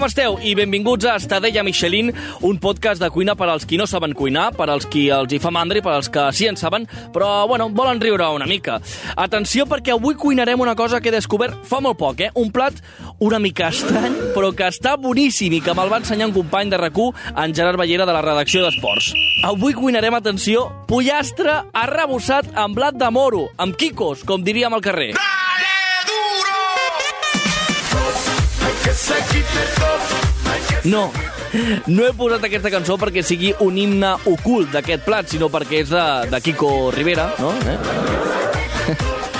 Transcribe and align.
Com 0.00 0.08
esteu? 0.08 0.38
I 0.40 0.54
benvinguts 0.56 1.04
a 1.04 1.18
Estadella 1.20 1.60
Michelin, 1.62 2.08
un 2.48 2.56
podcast 2.56 3.02
de 3.02 3.10
cuina 3.12 3.34
per 3.36 3.50
als 3.52 3.66
qui 3.68 3.76
no 3.76 3.84
saben 3.84 4.14
cuinar, 4.16 4.46
per 4.56 4.70
als 4.72 4.86
qui 4.88 5.02
els 5.12 5.32
hi 5.34 5.40
fa 5.42 5.50
mandra 5.52 5.76
i 5.76 5.82
per 5.84 5.92
als 5.92 6.08
que 6.08 6.22
sí 6.32 6.46
en 6.48 6.56
saben, 6.56 6.86
però, 7.12 7.44
bueno, 7.50 7.66
volen 7.68 8.00
riure 8.00 8.30
una 8.32 8.46
mica. 8.48 8.78
Atenció, 9.20 9.66
perquè 9.68 9.92
avui 9.92 10.16
cuinarem 10.16 10.60
una 10.64 10.74
cosa 10.74 11.02
que 11.02 11.10
he 11.10 11.12
descobert 11.12 11.66
fa 11.68 11.82
molt 11.84 11.98
poc, 12.00 12.22
eh? 12.24 12.30
Un 12.40 12.48
plat 12.48 12.80
una 13.20 13.38
mica 13.38 13.68
estrany, 13.68 14.16
però 14.32 14.54
que 14.56 14.70
està 14.72 14.94
boníssim 14.96 15.58
i 15.58 15.60
que 15.60 15.74
me'l 15.76 15.92
va 15.92 16.00
ensenyar 16.00 16.30
un 16.30 16.36
company 16.38 16.72
de 16.72 16.80
rac 16.80 16.96
en 16.96 17.54
Gerard 17.54 17.76
Ballera 17.76 18.06
de 18.06 18.16
la 18.16 18.24
redacció 18.24 18.64
d'Esports. 18.64 19.12
Avui 19.44 19.76
cuinarem, 19.76 20.16
atenció, 20.16 20.70
pollastre 20.88 21.60
arrebossat 21.74 22.48
amb 22.54 22.74
blat 22.74 22.96
de 22.96 23.12
moro, 23.12 23.50
amb 23.58 23.76
quicos, 23.76 24.24
com 24.24 24.40
diríem 24.42 24.72
al 24.72 24.80
carrer. 24.80 25.12
No, 30.84 31.10
no 31.86 32.06
he 32.06 32.12
posat 32.16 32.46
aquesta 32.46 32.70
cançó 32.72 32.96
perquè 33.00 33.22
sigui 33.26 33.52
un 33.64 33.76
himne 33.78 34.14
ocult 34.30 34.72
d'aquest 34.74 35.04
plat, 35.06 35.28
sinó 35.30 35.50
perquè 35.52 35.82
és 35.84 35.92
de, 35.92 36.04
de 36.32 36.40
Kiko 36.42 36.90
Rivera, 36.94 37.30
no? 37.38 37.52
Eh? 37.70 37.78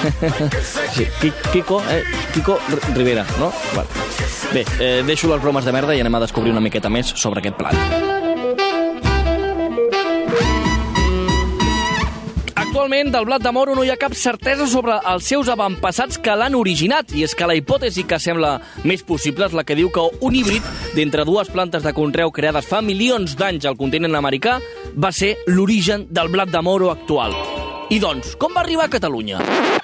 Sí, 0.94 1.04
Kiko, 1.52 1.82
eh? 1.92 2.02
Kiko 2.32 2.56
Rivera, 2.94 3.26
no? 3.38 3.50
Vale. 3.74 3.88
Bé, 4.54 4.64
eh, 4.78 5.02
deixo 5.06 5.28
les 5.28 5.42
bromes 5.42 5.64
de 5.64 5.74
merda 5.76 5.94
i 5.94 6.00
anem 6.00 6.16
a 6.16 6.24
descobrir 6.24 6.54
una 6.54 6.64
miqueta 6.64 6.88
més 6.88 7.12
sobre 7.16 7.44
aquest 7.44 7.60
plat. 7.60 8.09
Actualment, 12.80 13.10
del 13.12 13.26
blat 13.28 13.42
de 13.44 13.50
moro 13.52 13.74
no 13.76 13.82
hi 13.84 13.90
ha 13.92 13.98
cap 14.00 14.14
certesa 14.16 14.64
sobre 14.64 14.94
els 15.10 15.26
seus 15.28 15.50
avantpassats 15.52 16.16
que 16.24 16.32
l'han 16.32 16.54
originat, 16.56 17.12
i 17.12 17.26
és 17.26 17.34
que 17.36 17.44
la 17.44 17.52
hipòtesi 17.58 18.06
que 18.08 18.16
sembla 18.16 18.54
més 18.88 19.04
possible 19.04 19.44
és 19.44 19.52
la 19.52 19.66
que 19.68 19.76
diu 19.76 19.90
que 19.92 20.06
un 20.24 20.38
híbrid 20.38 20.64
d'entre 20.96 21.26
dues 21.28 21.52
plantes 21.52 21.84
de 21.84 21.92
conreu 21.92 22.32
creades 22.32 22.64
fa 22.70 22.80
milions 22.80 23.36
d'anys 23.36 23.68
al 23.68 23.76
continent 23.76 24.16
americà 24.16 24.56
va 24.96 25.12
ser 25.12 25.34
l'origen 25.52 26.08
del 26.08 26.32
blat 26.32 26.48
de 26.48 26.64
moro 26.64 26.88
actual. 26.88 27.36
I 27.92 28.00
doncs, 28.00 28.32
com 28.40 28.56
va 28.56 28.64
arribar 28.64 28.88
a 28.88 28.94
Catalunya? 28.96 29.79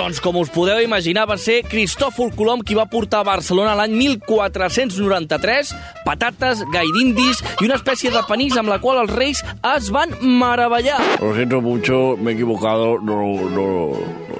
Doncs, 0.00 0.16
com 0.24 0.38
us 0.40 0.48
podeu 0.48 0.78
imaginar, 0.80 1.26
va 1.28 1.34
ser 1.36 1.58
Cristòfol 1.68 2.30
Colom 2.32 2.62
qui 2.64 2.72
va 2.72 2.86
portar 2.88 3.18
a 3.20 3.26
Barcelona 3.28 3.74
l'any 3.76 3.92
1493 3.98 5.74
patates, 6.06 6.62
gaidindis 6.72 7.42
i 7.60 7.66
una 7.66 7.76
espècie 7.76 8.08
de 8.14 8.22
panís 8.24 8.56
amb 8.56 8.72
la 8.72 8.78
qual 8.80 9.02
els 9.02 9.12
reis 9.12 9.42
es 9.74 9.90
van 9.92 10.14
meravellar. 10.24 10.96
Lo 11.20 11.34
siento 11.36 11.60
mucho, 11.60 12.16
me 12.16 12.30
he 12.30 12.34
equivocado, 12.38 12.96
no, 12.96 13.20
no, 13.52 13.66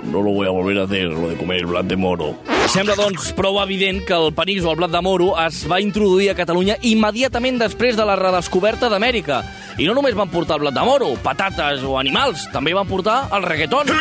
no 0.08 0.22
lo 0.22 0.33
voy 0.33 0.47
a 0.47 0.56
volver 0.56 0.78
a 0.78 0.84
hacer, 0.89 1.12
lo 1.12 1.28
de 1.28 1.36
comer 1.36 1.67
blat 1.67 1.84
de 1.84 2.00
moro. 2.00 2.33
Sembla, 2.72 2.97
doncs, 2.97 3.34
prou 3.36 3.61
evident 3.61 4.00
que 4.08 4.17
el 4.17 4.33
panís 4.33 4.64
o 4.64 4.72
el 4.72 4.80
blat 4.80 4.97
de 4.97 5.05
moro 5.05 5.34
es 5.45 5.67
va 5.69 5.83
introduir 5.84 6.33
a 6.33 6.39
Catalunya 6.41 6.80
immediatament 6.89 7.61
després 7.61 8.00
de 8.00 8.08
la 8.08 8.17
redescoberta 8.17 8.89
d'Amèrica. 8.89 9.45
I 9.77 9.84
no 9.84 9.92
només 9.98 10.17
van 10.17 10.33
portar 10.33 10.56
el 10.56 10.64
blat 10.64 10.80
de 10.80 10.89
moro, 10.89 11.12
patates 11.20 11.84
o 11.84 12.00
animals, 12.00 12.48
també 12.48 12.72
van 12.72 12.89
portar 12.89 13.27
el 13.36 13.45
reggaeton. 13.45 13.98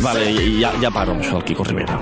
Vale, 0.00 0.26
ja, 0.60 0.70
ja 0.78 0.90
paro 0.94 1.12
amb 1.16 1.24
això, 1.24 1.38
el 1.40 1.44
Quico 1.48 1.64
Rivera. 1.66 1.98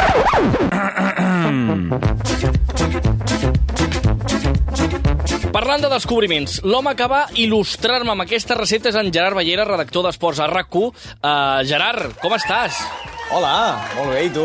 Parlant 5.57 5.81
de 5.81 5.89
descobriments, 5.89 6.59
l'home 6.69 6.93
que 6.99 7.07
va 7.09 7.23
il·lustrar-me 7.41 8.12
amb 8.12 8.27
aquesta 8.27 8.59
recepta 8.59 8.93
és 8.93 8.99
en 9.01 9.09
Gerard 9.09 9.39
Ballera, 9.39 9.65
redactor 9.65 10.05
d'Esports 10.05 10.43
a 10.45 10.51
RAC1. 10.51 10.91
Uh, 11.17 11.63
Gerard, 11.65 12.19
com 12.21 12.37
estàs? 12.37 12.83
Hola, 13.33 13.55
molt 13.97 14.13
bé, 14.13 14.27
i 14.28 14.34
tu? 14.34 14.45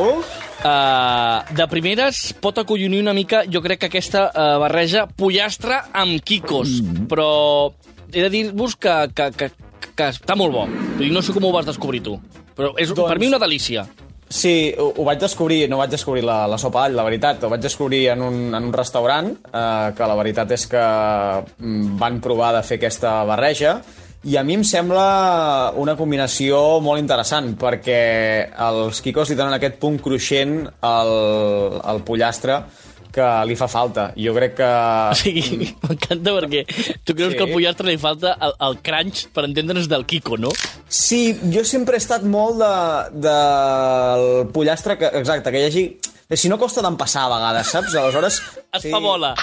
Uh, 0.61 1.41
de 1.57 1.65
primeres 1.67 2.31
pot 2.39 2.57
acollonir 2.61 3.01
una 3.01 3.15
mica, 3.17 3.43
jo 3.49 3.59
crec 3.65 3.83
que 3.83 3.91
aquesta 3.91 4.27
uh, 4.29 4.55
barreja 4.61 5.07
pollastre 5.09 5.81
amb 5.91 6.21
quicos, 6.23 6.79
però 7.11 7.31
he 8.13 8.23
de 8.23 8.29
dir-vos 8.29 8.75
que, 8.75 8.93
que, 9.15 9.31
que, 9.37 9.49
que 9.95 10.07
està 10.11 10.37
molt 10.37 10.55
bo. 10.55 10.67
Dir, 10.99 11.11
no 11.13 11.23
sé 11.23 11.35
com 11.35 11.45
ho 11.47 11.53
vas 11.55 11.67
descobrir 11.67 12.03
tu, 12.05 12.17
però 12.57 12.73
és 12.77 12.91
Doncs- 12.91 13.07
per 13.09 13.19
mi 13.19 13.31
una 13.31 13.41
delícia. 13.41 13.87
Sí, 14.31 14.71
ho, 14.79 14.93
ho 14.95 15.03
vaig 15.03 15.19
descobrir, 15.19 15.65
no 15.67 15.81
vaig 15.81 15.91
descobrir 15.91 16.23
la, 16.23 16.45
la 16.47 16.57
sopa 16.61 16.85
d'all, 16.85 16.95
la 16.95 17.03
veritat. 17.03 17.43
Ho 17.43 17.49
vaig 17.51 17.65
descobrir 17.65 18.05
en 18.13 18.21
un, 18.23 18.37
en 18.55 18.69
un 18.69 18.71
restaurant, 18.71 19.33
eh, 19.51 19.89
que 19.97 20.07
la 20.07 20.15
veritat 20.15 20.53
és 20.55 20.63
que 20.71 20.83
mm, 20.83 21.97
van 21.99 22.21
provar 22.23 22.53
de 22.55 22.61
fer 22.63 22.79
aquesta 22.79 23.17
barreja, 23.27 23.81
i 24.21 24.37
a 24.37 24.43
mi 24.45 24.53
em 24.53 24.63
sembla 24.63 25.73
una 25.81 25.95
combinació 25.97 26.79
molt 26.85 27.01
interessant, 27.01 27.55
perquè 27.59 28.01
els 28.69 29.01
quicos 29.01 29.31
li 29.31 29.37
donen 29.39 29.57
aquest 29.57 29.79
punt 29.81 29.97
cruixent 29.99 30.59
al, 30.85 31.13
al 31.81 32.03
pollastre 32.05 32.59
que 33.13 33.27
li 33.49 33.55
fa 33.59 33.67
falta. 33.71 34.09
Jo 34.17 34.33
crec 34.37 34.55
que... 34.59 34.69
O 35.11 35.17
sigui, 35.19 35.71
m'encanta 35.83 36.33
perquè 36.37 36.63
tu 37.05 37.15
creus 37.17 37.33
Sí. 37.33 37.37
que 37.39 37.45
al 37.45 37.51
pollastre 37.53 37.89
li 37.89 37.97
falta 38.01 38.35
el, 38.47 38.55
el 38.67 38.77
crunch, 38.85 39.25
per 39.35 39.45
entendre'ns, 39.47 39.89
del 39.91 40.05
Kiko, 40.09 40.37
no? 40.39 40.51
Sí, 40.87 41.35
jo 41.53 41.63
sempre 41.67 41.97
he 41.99 42.01
estat 42.03 42.23
molt 42.27 42.59
de, 42.61 42.71
del 43.27 44.25
pollastre, 44.55 44.97
que, 44.99 45.11
exacte, 45.21 45.51
que 45.51 45.61
hi 45.61 45.69
hagi... 45.69 45.85
Si 46.31 46.47
no 46.47 46.55
costa 46.55 46.79
d'empassar 46.79 47.25
a 47.27 47.33
vegades, 47.33 47.73
saps? 47.75 47.95
Aleshores... 47.99 48.39
Es 48.77 48.85
fa 48.87 49.01
bola. 49.03 49.33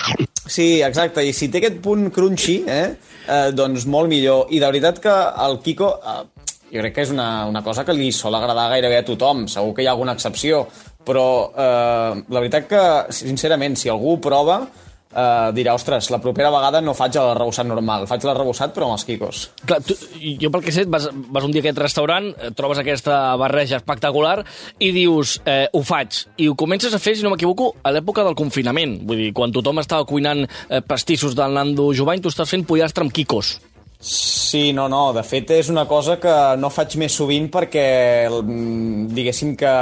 Sí, 0.49 0.81
exacte, 0.81 1.21
i 1.21 1.35
si 1.37 1.51
té 1.53 1.61
aquest 1.61 1.83
punt 1.85 2.07
crunchy, 2.17 2.63
eh, 2.65 2.95
eh, 3.29 3.51
doncs 3.53 3.85
molt 3.93 4.09
millor. 4.09 4.47
I 4.49 4.63
de 4.63 4.71
veritat 4.73 5.03
que 5.05 5.17
el 5.45 5.59
Kiko... 5.65 5.91
Eh, 6.01 6.21
jo 6.69 6.83
crec 6.83 6.93
que 6.97 7.05
és 7.07 7.11
una, 7.13 7.47
una 7.49 7.63
cosa 7.65 7.81
que 7.85 7.95
li 7.97 8.11
sol 8.13 8.35
agradar 8.37 8.67
gairebé 8.73 8.99
a 9.01 9.05
tothom, 9.05 9.47
segur 9.49 9.71
que 9.77 9.85
hi 9.85 9.87
ha 9.89 9.95
alguna 9.95 10.13
excepció, 10.17 10.67
però 11.09 11.29
eh, 11.49 12.21
la 12.29 12.45
veritat 12.45 12.69
que, 12.69 12.85
sincerament, 13.17 13.79
si 13.81 13.89
algú 13.89 14.15
ho 14.15 14.21
prova, 14.23 14.61
eh, 15.09 15.51
dirà, 15.57 15.75
ostres, 15.75 16.11
la 16.13 16.21
propera 16.23 16.51
vegada 16.53 16.81
no 16.85 16.95
faig 16.97 17.17
el 17.19 17.31
arrebossat 17.33 17.69
normal, 17.69 18.07
faig 18.11 18.25
l'arrebossat 18.27 18.75
però 18.75 18.89
amb 18.89 18.99
els 18.99 19.07
quicos. 19.09 19.45
Clar, 19.65 19.81
tu, 19.87 19.97
jo 20.41 20.51
pel 20.55 20.65
que 20.65 20.75
sé, 20.75 20.85
vas, 20.91 21.09
vas 21.33 21.47
un 21.47 21.55
dia 21.55 21.63
a 21.63 21.67
aquest 21.67 21.81
restaurant, 21.83 22.29
eh, 22.35 22.53
trobes 22.57 22.83
aquesta 22.83 23.21
barreja 23.41 23.81
espectacular 23.81 24.37
i 24.79 24.93
dius, 24.97 25.39
eh, 25.45 25.67
ho 25.73 25.83
faig. 25.87 26.23
I 26.37 26.51
ho 26.51 26.59
comences 26.59 26.95
a 26.95 27.03
fer, 27.03 27.17
si 27.17 27.27
no 27.27 27.33
m'equivoco, 27.35 27.73
a 27.83 27.95
l'època 27.95 28.27
del 28.27 28.39
confinament. 28.39 28.99
Vull 29.09 29.25
dir, 29.25 29.33
quan 29.37 29.55
tothom 29.55 29.83
estava 29.83 30.09
cuinant 30.09 30.45
eh, 30.45 30.83
pastissos 30.85 31.37
del 31.39 31.57
Nando 31.57 31.91
Jovany, 31.97 32.23
tu 32.23 32.33
estàs 32.33 32.51
fent 32.51 32.67
pollastre 32.69 33.07
amb 33.07 33.15
quicos. 33.15 33.59
Sí, 33.99 34.71
no, 34.73 34.85
no, 34.87 35.09
de 35.11 35.25
fet 35.27 35.51
és 35.57 35.69
una 35.73 35.83
cosa 35.91 36.21
que 36.23 36.35
no 36.63 36.71
faig 36.71 36.95
més 37.01 37.17
sovint 37.19 37.49
perquè, 37.51 38.29
mm, 38.31 39.09
diguéssim 39.17 39.57
que 39.59 39.73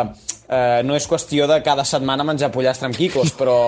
eh, 0.48 0.82
no 0.86 0.96
és 0.96 1.06
qüestió 1.08 1.46
de 1.50 1.60
cada 1.66 1.84
setmana 1.84 2.24
menjar 2.26 2.50
pollastre 2.54 2.88
amb 2.90 2.96
quicos, 2.96 3.32
però... 3.38 3.66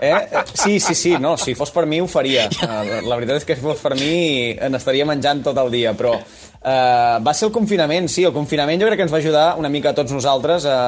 Eh? 0.00 0.12
Eh, 0.12 0.44
Sí, 0.56 0.80
sí, 0.80 0.94
sí, 0.94 1.14
no, 1.20 1.36
si 1.38 1.54
fos 1.54 1.70
per 1.72 1.86
mi 1.86 2.00
ho 2.00 2.06
faria. 2.10 2.46
Eh, 2.48 3.00
La 3.06 3.16
veritat 3.16 3.40
és 3.40 3.46
que 3.48 3.56
si 3.56 3.62
fos 3.64 3.80
per 3.82 3.94
mi 3.98 4.54
n'estaria 4.72 5.06
menjant 5.08 5.42
tot 5.46 5.58
el 5.62 5.70
dia, 5.72 5.92
però 5.96 6.14
eh, 6.16 7.16
va 7.22 7.34
ser 7.34 7.48
el 7.48 7.54
confinament, 7.54 8.08
sí, 8.12 8.24
el 8.26 8.34
confinament 8.34 8.80
jo 8.82 8.88
crec 8.90 9.00
que 9.00 9.06
ens 9.08 9.14
va 9.14 9.20
ajudar 9.22 9.46
una 9.60 9.70
mica 9.72 9.92
a 9.92 9.98
tots 9.98 10.12
nosaltres 10.12 10.66
a, 10.68 10.78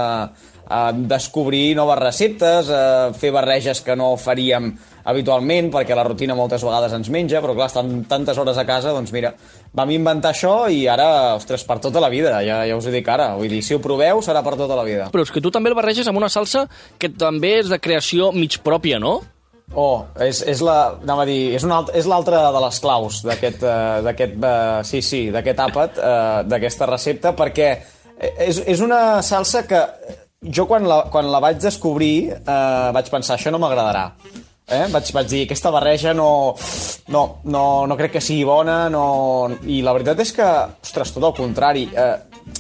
a 0.69 0.93
descobrir 0.93 1.75
noves 1.77 1.99
receptes, 1.99 2.69
a 2.69 3.11
fer 3.17 3.31
barreges 3.33 3.81
que 3.81 3.97
no 3.97 4.13
faríem 4.21 4.75
habitualment, 5.09 5.71
perquè 5.73 5.97
la 5.97 6.05
rutina 6.05 6.37
moltes 6.37 6.65
vegades 6.67 6.93
ens 6.93 7.09
menja, 7.13 7.41
però 7.41 7.55
clar, 7.57 7.71
estan 7.71 8.03
tantes 8.11 8.37
hores 8.37 8.61
a 8.61 8.67
casa, 8.69 8.93
doncs 8.93 9.15
mira, 9.15 9.33
vam 9.73 9.95
inventar 9.95 10.35
això 10.35 10.69
i 10.69 10.83
ara, 10.93 11.39
ostres, 11.39 11.65
per 11.65 11.79
tota 11.81 12.03
la 12.05 12.13
vida, 12.13 12.37
ja, 12.45 12.61
ja 12.69 12.77
us 12.77 12.85
ho 12.85 12.93
dic 12.93 13.09
ara. 13.09 13.31
Vull 13.41 13.49
dir, 13.49 13.63
si 13.65 13.73
ho 13.73 13.81
proveu, 13.81 14.21
serà 14.25 14.45
per 14.45 14.59
tota 14.61 14.77
la 14.77 14.85
vida. 14.85 15.09
Però 15.15 15.25
és 15.25 15.33
que 15.33 15.41
tu 15.41 15.53
també 15.55 15.73
el 15.73 15.79
barreges 15.79 16.13
amb 16.13 16.21
una 16.21 16.29
salsa 16.29 16.67
que 17.01 17.09
també 17.17 17.57
és 17.63 17.73
de 17.73 17.81
creació 17.81 18.31
mig 18.37 18.61
pròpia, 18.65 19.01
no? 19.01 19.23
Oh, 19.77 20.07
és, 20.25 20.41
és 20.49 20.61
la, 20.65 20.95
anava 21.03 21.25
a 21.25 21.29
dir, 21.29 21.55
és, 21.57 21.65
una, 21.65 21.83
és 21.97 22.07
l'altra 22.09 22.47
de 22.53 22.63
les 22.65 22.79
claus 22.81 23.21
d'aquest, 23.25 23.65
eh, 23.65 23.99
d'aquest, 24.05 24.39
eh, 24.41 24.79
sí, 24.89 25.03
sí, 25.05 25.27
d'aquest 25.33 25.61
àpat, 25.61 26.01
eh, 26.01 26.39
d'aquesta 26.49 26.89
recepta, 26.89 27.35
perquè 27.37 27.75
és, 28.19 28.63
és 28.65 28.81
una 28.85 29.21
salsa 29.23 29.67
que 29.69 29.83
jo 30.43 30.67
quan 30.67 30.87
la, 30.87 31.03
quan 31.11 31.31
la 31.31 31.41
vaig 31.43 31.59
descobrir 31.63 32.31
eh, 32.31 32.91
vaig 32.95 33.11
pensar, 33.11 33.37
això 33.37 33.51
no 33.51 33.59
m'agradarà. 33.63 34.05
Eh? 34.69 34.85
Vaig, 34.93 35.11
vaig 35.17 35.31
dir, 35.31 35.43
aquesta 35.47 35.73
barreja 35.73 36.13
no, 36.15 36.55
no, 37.09 37.23
no, 37.49 37.63
no 37.89 37.97
crec 37.97 38.19
que 38.19 38.23
sigui 38.25 38.45
bona, 38.45 38.87
no... 38.93 39.49
i 39.65 39.81
la 39.83 39.95
veritat 39.97 40.21
és 40.23 40.35
que, 40.37 40.49
ostres, 40.85 41.15
tot 41.15 41.25
el 41.31 41.35
contrari. 41.37 41.89
Eh, 41.89 42.13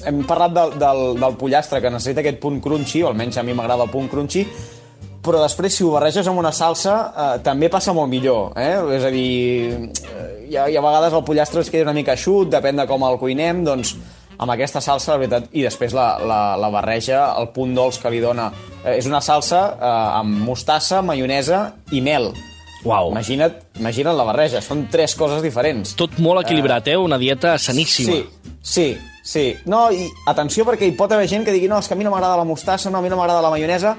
hem 0.09 0.25
parlat 0.29 0.57
del, 0.57 0.75
del, 0.81 1.05
del 1.21 1.39
pollastre, 1.41 1.83
que 1.85 1.93
necessita 1.93 2.25
aquest 2.25 2.41
punt 2.43 2.59
crunchy, 2.65 3.05
o 3.05 3.13
almenys 3.13 3.39
a 3.39 3.45
mi 3.47 3.55
m'agrada 3.57 3.87
el 3.87 3.93
punt 3.93 4.09
crunchy, 4.11 4.47
però 5.23 5.43
després 5.43 5.75
si 5.77 5.85
ho 5.85 5.93
barreges 5.93 6.27
amb 6.31 6.41
una 6.41 6.55
salsa 6.57 6.99
eh, 7.07 7.33
també 7.45 7.69
passa 7.71 7.93
molt 7.93 8.09
millor, 8.11 8.55
eh? 8.57 8.79
És 8.97 9.05
a 9.05 9.13
dir, 9.13 9.29
eh, 10.09 10.29
i 10.49 10.57
a, 10.57 10.65
i 10.73 10.79
a 10.81 10.85
vegades 10.85 11.13
el 11.13 11.27
pollastre 11.29 11.61
es 11.61 11.71
queda 11.71 11.91
una 11.91 11.97
mica 11.97 12.17
eixut, 12.17 12.49
depèn 12.51 12.81
de 12.81 12.89
com 12.89 13.05
el 13.05 13.21
cuinem, 13.21 13.63
doncs 13.69 13.95
amb 14.39 14.55
aquesta 14.55 14.81
salsa, 14.85 15.15
la 15.15 15.23
veritat, 15.23 15.49
i 15.53 15.65
després 15.67 15.95
la, 15.97 16.13
la, 16.23 16.41
la 16.61 16.71
barreja, 16.71 17.25
el 17.41 17.51
punt 17.55 17.75
dolç 17.77 17.99
que 18.03 18.13
li 18.13 18.21
dona. 18.23 18.49
Eh, 18.85 18.99
és 18.99 19.09
una 19.11 19.21
salsa 19.25 19.65
eh, 19.75 19.91
amb 20.21 20.45
mostassa, 20.47 21.03
maionesa 21.03 21.65
i 21.93 22.03
mel. 22.05 22.31
Uau. 22.87 23.11
Imagina't, 23.11 23.59
imagina't 23.81 24.17
la 24.17 24.27
barreja, 24.29 24.63
són 24.63 24.87
tres 24.93 25.17
coses 25.19 25.43
diferents. 25.43 25.97
Tot 25.99 26.21
molt 26.23 26.45
equilibrat, 26.45 26.87
eh? 26.93 26.97
Una 26.97 27.19
dieta 27.19 27.57
saníssima. 27.59 28.15
Sí, 28.15 28.53
sí, 28.63 28.89
sí. 29.27 29.47
No, 29.67 29.89
i 29.91 30.07
atenció 30.31 30.67
perquè 30.69 30.87
hi 30.87 30.95
pot 30.99 31.13
haver 31.13 31.27
gent 31.31 31.47
que 31.47 31.55
digui 31.55 31.71
no, 31.71 31.83
és 31.83 31.91
que 31.91 31.99
a 31.99 31.99
mi 31.99 32.07
no 32.07 32.15
m'agrada 32.15 32.39
la 32.39 32.47
mostassa, 32.47 32.93
no, 32.95 33.03
a 33.03 33.05
mi 33.05 33.11
no 33.11 33.19
m'agrada 33.19 33.43
la 33.43 33.51
maionesa. 33.51 33.97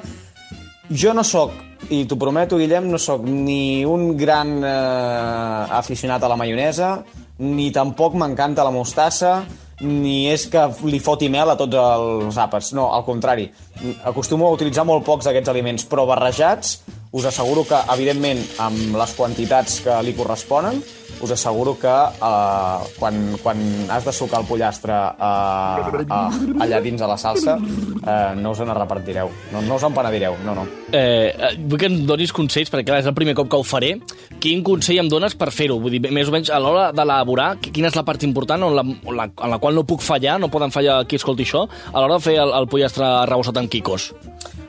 Jo 0.90 1.12
no 1.14 1.26
sóc, 1.28 1.52
i 1.92 2.06
t'ho 2.08 2.18
prometo, 2.18 2.58
Guillem, 2.58 2.88
no 2.90 2.98
sóc 2.98 3.28
ni 3.28 3.86
un 3.86 4.16
gran 4.18 4.56
eh, 4.64 5.80
aficionat 5.80 6.24
a 6.24 6.32
la 6.32 6.38
maionesa, 6.40 6.96
ni 7.40 7.70
tampoc 7.76 8.16
m'encanta 8.20 8.66
la 8.66 8.74
mostassa, 8.74 9.44
ni 9.82 10.28
és 10.32 10.46
que 10.52 10.66
li 10.90 11.00
foti 11.00 11.30
mel 11.32 11.54
a 11.54 11.58
tots 11.60 11.80
els 11.80 12.40
àpats. 12.40 12.74
No, 12.78 12.90
al 12.96 13.06
contrari. 13.08 13.50
Acostumo 14.10 14.48
a 14.48 14.56
utilitzar 14.56 14.86
molt 14.88 15.06
pocs 15.08 15.30
d'aquests 15.30 15.52
aliments, 15.52 15.86
però 15.90 16.06
barrejats 16.10 16.80
us 17.16 17.26
asseguro 17.26 17.64
que, 17.66 17.80
evidentment, 17.96 18.42
amb 18.62 18.98
les 19.00 19.14
quantitats 19.18 19.80
que 19.86 19.96
li 20.06 20.14
corresponen, 20.18 20.82
us 21.22 21.34
asseguro 21.36 21.76
que 21.80 21.92
uh, 21.92 22.86
quan, 23.00 23.20
quan 23.44 23.62
has 23.92 24.06
de 24.06 24.14
sucar 24.16 24.42
el 24.42 24.48
pollastre 24.50 24.96
uh, 24.96 26.02
uh, 26.06 26.40
allà 26.64 26.82
dins 26.84 27.02
a 27.02 27.10
la 27.10 27.18
salsa 27.20 27.58
uh, 27.60 28.36
no 28.36 28.54
us 28.54 28.62
en 28.64 28.72
arrepentireu, 28.72 29.32
no, 29.54 29.62
no 29.66 29.76
us 29.76 29.86
en 29.88 29.96
penedireu, 29.96 30.38
no, 30.46 30.56
no. 30.56 30.66
Eh, 30.92 31.30
eh, 31.30 31.52
vull 31.60 31.80
que 31.80 31.90
em 31.90 32.00
donis 32.08 32.34
consells, 32.36 32.72
perquè 32.72 32.88
clar, 32.88 33.02
és 33.04 33.10
el 33.10 33.16
primer 33.18 33.36
cop 33.38 33.50
que 33.52 33.60
ho 33.60 33.66
faré. 33.68 33.92
Quin 34.42 34.64
consell 34.66 35.02
em 35.04 35.10
dones 35.12 35.36
per 35.38 35.52
fer-ho? 35.54 35.78
Vull 35.82 35.98
dir, 35.98 36.14
més 36.16 36.30
o 36.30 36.34
menys 36.34 36.50
a 36.54 36.60
l'hora 36.62 36.90
d'elaborar, 36.96 37.52
quina 37.62 37.92
és 37.92 37.98
la 37.98 38.06
part 38.08 38.24
important 38.28 38.66
on 38.66 38.76
la, 38.78 38.86
on 38.86 39.20
la, 39.20 39.30
en 39.30 39.54
la 39.54 39.60
qual 39.62 39.78
no 39.78 39.86
puc 39.88 40.04
fallar, 40.06 40.40
no 40.42 40.52
poden 40.54 40.74
fallar 40.74 41.04
qui 41.10 41.20
escolti 41.20 41.48
això, 41.48 41.66
a 41.92 41.98
l'hora 42.00 42.18
de 42.18 42.26
fer 42.26 42.40
el, 42.42 42.56
el 42.58 42.70
pollastre 42.72 43.06
arrebossat 43.06 43.62
amb 43.62 43.72
quicos? 43.72 44.10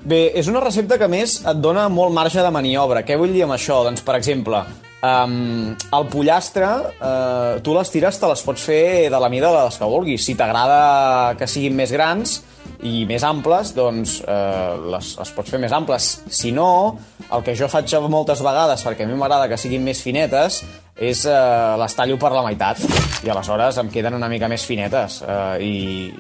Bé, 0.01 0.31
és 0.37 0.49
una 0.49 0.63
recepta 0.65 0.97
que, 1.01 1.09
més, 1.13 1.41
et 1.45 1.59
dona 1.61 1.89
molt 1.93 2.15
marge 2.17 2.43
de 2.43 2.53
maniobra. 2.53 3.05
Què 3.05 3.19
vull 3.21 3.35
dir 3.37 3.45
amb 3.47 3.57
això? 3.57 3.83
Doncs, 3.85 4.05
per 4.05 4.17
exemple, 4.17 4.65
um, 5.03 5.73
el 5.73 6.07
pollastre, 6.13 6.69
uh, 7.01 7.59
tu 7.65 7.75
les 7.77 7.93
tires 7.93 8.21
te 8.21 8.31
les 8.31 8.45
pots 8.47 8.69
fer 8.71 9.09
de 9.13 9.21
la 9.21 9.33
mida 9.33 9.51
de 9.53 9.65
les 9.67 9.81
que 9.81 9.91
vulguis. 9.91 10.25
Si 10.25 10.37
t'agrada 10.39 11.35
que 11.41 11.49
siguin 11.51 11.77
més 11.77 11.93
grans 11.95 12.41
i 12.87 13.05
més 13.09 13.25
amples, 13.27 13.75
doncs 13.77 14.19
eh, 14.25 14.77
les, 14.93 15.09
les 15.19 15.33
pots 15.37 15.53
fer 15.53 15.61
més 15.61 15.73
amples. 15.77 16.07
Si 16.33 16.53
no, 16.57 16.99
el 17.29 17.43
que 17.45 17.55
jo 17.59 17.69
faig 17.69 17.93
moltes 18.09 18.41
vegades, 18.45 18.85
perquè 18.87 19.05
a 19.05 19.11
mi 19.11 19.19
m'agrada 19.19 19.49
que 19.51 19.59
siguin 19.61 19.85
més 19.85 20.01
finetes, 20.05 20.63
és 21.01 21.25
eh, 21.29 21.75
les 21.81 21.97
tallo 21.97 22.19
per 22.21 22.33
la 22.35 22.45
meitat 22.45 22.81
i 23.25 23.31
aleshores 23.33 23.79
em 23.81 23.89
queden 23.93 24.17
una 24.19 24.29
mica 24.29 24.49
més 24.53 24.67
finetes 24.69 25.23
eh, 25.25 25.57
i, 25.65 25.75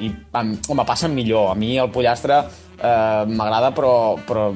i 0.06 0.12
em, 0.40 0.54
home, 0.68 0.86
passen 0.88 1.14
millor. 1.16 1.50
A 1.52 1.56
mi 1.58 1.74
el 1.80 1.92
pollastre 1.92 2.42
eh, 2.80 3.24
m'agrada, 3.28 3.70
però, 3.76 3.92
però 4.26 4.48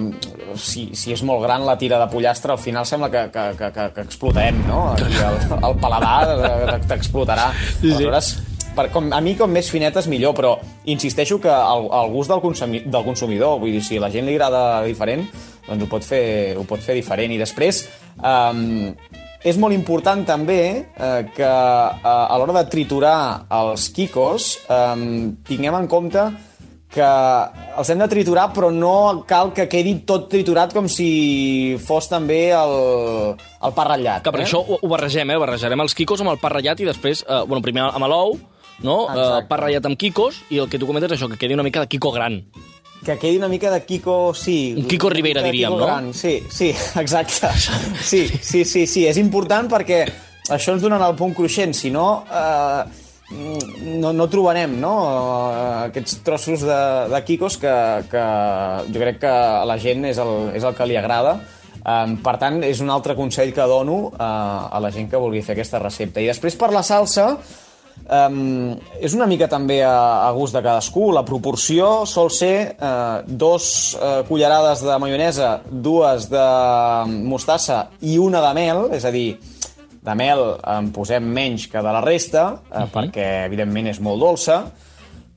si, 0.56 0.88
si 0.96 1.12
és 1.14 1.22
molt 1.26 1.44
gran 1.44 1.64
la 1.66 1.76
tira 1.80 2.00
de 2.00 2.08
pollastre, 2.12 2.54
al 2.54 2.62
final 2.62 2.88
sembla 2.88 3.10
que, 3.12 3.26
que, 3.34 3.44
que, 3.58 3.70
que, 3.74 3.86
que 3.96 4.06
explotem, 4.08 4.64
no? 4.68 4.86
I 4.98 5.22
el, 5.28 5.38
el 5.60 5.78
paladar 5.82 6.80
t'explotarà. 6.88 7.50
Aleshores, 7.82 8.34
per, 8.74 8.88
com, 8.94 9.10
a 9.14 9.20
mi 9.24 9.36
com 9.38 9.52
més 9.52 9.70
finetes 9.70 10.08
millor, 10.10 10.34
però 10.36 10.54
insisteixo 10.90 11.40
que 11.42 11.52
el, 11.52 11.88
el 12.00 12.14
gust 12.14 12.32
del, 12.32 12.42
consumi, 12.44 12.84
del 12.86 13.06
consumidor, 13.06 13.58
vull 13.62 13.76
dir, 13.76 13.84
si 13.84 14.00
a 14.00 14.06
la 14.06 14.12
gent 14.14 14.28
li 14.28 14.38
agrada 14.38 14.84
diferent, 14.86 15.26
doncs 15.68 15.84
ho 15.84 15.90
pot 15.90 16.06
fer, 16.06 16.24
ho 16.58 16.64
pot 16.68 16.82
fer 16.82 16.96
diferent. 16.98 17.32
I 17.32 17.40
després, 17.40 17.84
um, 18.18 18.90
és 19.44 19.58
molt 19.60 19.76
important 19.76 20.24
també 20.24 20.60
eh, 20.72 21.22
que 21.36 21.44
eh, 21.44 22.00
a 22.08 22.36
l'hora 22.40 22.54
de 22.56 22.64
triturar 22.72 23.44
els 23.52 23.90
quicos 23.92 24.54
eh, 24.72 24.96
tinguem 25.44 25.76
en 25.82 25.88
compte 25.90 26.22
que 26.94 27.10
els 27.74 27.90
hem 27.90 28.00
de 28.00 28.08
triturar, 28.10 28.48
però 28.54 28.70
no 28.72 29.24
cal 29.28 29.52
que 29.56 29.66
quedi 29.70 29.96
tot 30.06 30.28
triturat 30.32 30.74
com 30.74 30.86
si 30.90 31.76
fos 31.82 32.08
també 32.10 32.46
el, 32.54 32.74
el 33.34 33.74
pa 33.76 33.88
ratllat. 33.90 34.24
Que 34.24 34.34
per 34.34 34.44
eh? 34.44 34.46
això 34.46 34.62
ho, 34.62 34.78
ho 34.80 34.90
barregem, 34.92 35.34
eh? 35.34 35.40
Barrejarem 35.42 35.84
els 35.84 35.96
quicos 35.98 36.22
amb 36.22 36.34
el 36.34 36.40
pa 36.42 36.52
ratllat 36.54 36.84
i 36.84 36.88
després, 36.88 37.24
eh, 37.26 37.42
bueno, 37.48 37.64
primer 37.64 37.88
amb 37.90 38.10
l'ou, 38.10 38.38
no? 38.86 39.00
Eh, 39.10 39.42
pa 39.50 39.60
ratllat 39.64 39.90
amb 39.90 39.98
quicos 39.98 40.44
i 40.54 40.62
el 40.62 40.70
que 40.70 40.78
tu 40.78 40.88
comentes 40.90 41.10
és 41.10 41.18
això, 41.18 41.30
que 41.32 41.40
quedi 41.40 41.58
una 41.58 41.66
mica 41.66 41.82
de 41.82 41.90
quico 41.90 42.14
gran. 42.14 42.42
Que 43.04 43.18
quedi 43.20 43.36
una 43.36 43.50
mica 43.52 43.68
de 43.68 43.82
Kiko, 43.84 44.32
sí. 44.32 44.72
Un 44.78 44.86
Kiko 44.88 45.10
Rivera, 45.12 45.42
diríem, 45.44 45.74
Kiko 45.74 45.80
no? 45.82 45.86
Gran. 45.90 46.14
Sí, 46.16 46.38
sí, 46.48 46.70
exacte. 47.02 47.50
Sí, 48.00 48.26
sí, 48.40 48.64
sí, 48.64 48.86
sí, 48.88 49.04
és 49.10 49.18
important 49.20 49.68
perquè 49.68 50.06
això 50.48 50.72
ens 50.72 50.80
donarà 50.80 51.10
el 51.12 51.18
punt 51.18 51.36
cruixent, 51.36 51.76
si 51.76 51.92
no... 51.92 52.22
Eh, 52.24 53.03
no, 54.00 54.12
no 54.14 54.28
trobarem 54.30 54.78
no? 54.80 54.94
Aquests 55.88 56.22
trossos 56.26 56.64
de, 56.66 56.80
de 57.12 57.20
quicos 57.26 57.58
que, 57.60 57.74
que 58.12 58.24
jo 58.88 59.02
crec 59.02 59.20
que 59.26 59.34
a 59.34 59.66
la 59.68 59.78
gent 59.82 60.06
és 60.08 60.20
el, 60.22 60.34
és 60.54 60.64
el 60.64 60.76
que 60.78 60.88
li 60.88 60.98
agrada 61.00 61.38
Um, 61.84 62.14
per 62.24 62.38
tant, 62.40 62.62
és 62.64 62.78
un 62.80 62.88
altre 62.88 63.12
consell 63.12 63.50
que 63.52 63.64
dono 63.68 63.98
uh, 64.08 64.16
a 64.16 64.80
la 64.80 64.88
gent 64.92 65.10
que 65.10 65.20
vulgui 65.20 65.42
fer 65.44 65.52
aquesta 65.52 65.82
recepta. 65.82 66.22
I 66.22 66.30
després, 66.30 66.56
per 66.56 66.70
la 66.72 66.80
salsa, 66.80 67.26
um, 68.08 68.70
és 68.96 69.12
una 69.12 69.26
mica 69.28 69.50
també 69.52 69.82
a, 69.84 70.24
a 70.24 70.30
gust 70.32 70.56
de 70.56 70.62
cadascú. 70.64 71.10
La 71.12 71.26
proporció 71.28 72.06
sol 72.08 72.32
ser 72.32 72.54
uh, 72.78 73.20
dos 73.28 73.66
uh, 73.98 74.22
cullerades 74.30 74.80
de 74.86 74.96
maionesa, 75.02 75.58
dues 75.68 76.30
de 76.32 76.46
mostassa 77.28 77.82
i 78.00 78.16
una 78.16 78.40
de 78.46 78.54
mel, 78.56 78.86
és 78.96 79.04
a 79.04 79.12
dir, 79.12 79.34
de 80.04 80.14
mel 80.18 80.42
en 80.60 80.90
posem 80.94 81.24
menys 81.24 81.68
que 81.72 81.82
de 81.82 81.94
la 81.96 82.02
resta, 82.04 82.48
uh, 82.70 82.88
perquè, 82.92 83.46
evidentment, 83.48 83.88
és 83.92 84.02
molt 84.04 84.20
dolça, 84.20 84.64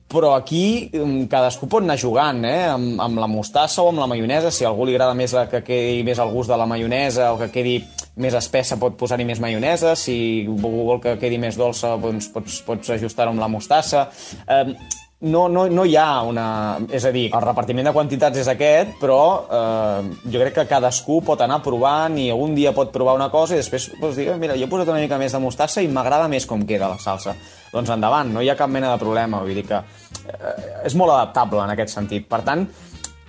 però 0.08 0.32
aquí 0.34 0.88
mm, 0.88 1.26
cadascú 1.28 1.68
pot 1.68 1.84
anar 1.84 1.98
jugant, 2.00 2.40
eh? 2.48 2.64
Amb, 2.72 2.96
amb 3.04 3.20
la 3.20 3.28
mostassa 3.28 3.82
o 3.84 3.90
amb 3.90 4.00
la 4.00 4.08
maionesa. 4.08 4.50
Si 4.50 4.64
a 4.64 4.70
algú 4.70 4.86
li 4.88 4.94
agrada 4.96 5.16
més 5.16 5.34
la, 5.36 5.44
que 5.52 5.60
quedi 5.64 6.00
més 6.06 6.18
al 6.18 6.32
gust 6.32 6.48
de 6.48 6.56
la 6.56 6.66
maionesa 6.66 7.34
o 7.34 7.40
que 7.42 7.50
quedi 7.52 7.76
més 8.18 8.34
espessa 8.34 8.78
pot 8.80 8.96
posar-hi 8.96 9.26
més 9.28 9.40
maionesa. 9.44 9.92
Si 10.00 10.46
vol 10.48 10.96
que 11.04 11.18
quedi 11.20 11.36
més 11.40 11.60
dolça 11.60 11.92
doncs 12.00 12.30
pots, 12.32 12.62
pots 12.64 12.96
ajustar-ho 12.96 13.36
amb 13.36 13.44
la 13.44 13.50
mostassa. 13.52 14.08
Eh, 14.48 14.72
no, 15.20 15.48
no, 15.48 15.66
no 15.66 15.84
hi 15.84 15.96
ha 15.98 16.22
una... 16.22 16.46
És 16.94 17.04
a 17.08 17.10
dir, 17.14 17.26
el 17.34 17.42
repartiment 17.42 17.88
de 17.88 17.92
quantitats 17.94 18.38
és 18.38 18.50
aquest, 18.50 18.94
però 19.00 19.20
eh, 19.50 20.10
jo 20.30 20.42
crec 20.44 20.54
que 20.60 20.66
cadascú 20.70 21.18
pot 21.26 21.42
anar 21.42 21.58
provant 21.64 22.14
i 22.22 22.28
un 22.30 22.54
dia 22.54 22.74
pot 22.76 22.92
provar 22.94 23.16
una 23.18 23.30
cosa 23.32 23.56
i 23.56 23.62
després 23.62 23.90
doncs, 23.98 24.14
dir, 24.18 24.30
mira, 24.38 24.56
jo 24.58 24.68
he 24.68 24.70
posat 24.70 24.92
una 24.94 25.02
mica 25.02 25.18
més 25.18 25.34
de 25.34 25.42
mostassa 25.42 25.82
i 25.82 25.90
m'agrada 25.90 26.30
més 26.30 26.46
com 26.46 26.62
queda 26.66 26.92
la 26.92 27.00
salsa. 27.02 27.34
Doncs 27.72 27.90
endavant, 27.96 28.30
no 28.32 28.44
hi 28.44 28.52
ha 28.52 28.56
cap 28.58 28.70
mena 28.70 28.94
de 28.94 29.02
problema. 29.02 29.42
Vull 29.42 29.58
dir 29.58 29.66
que 29.66 29.82
eh, 29.82 30.86
és 30.86 30.94
molt 30.94 31.16
adaptable 31.16 31.66
en 31.66 31.74
aquest 31.74 31.98
sentit. 31.98 32.30
Per 32.30 32.44
tant, 32.46 32.68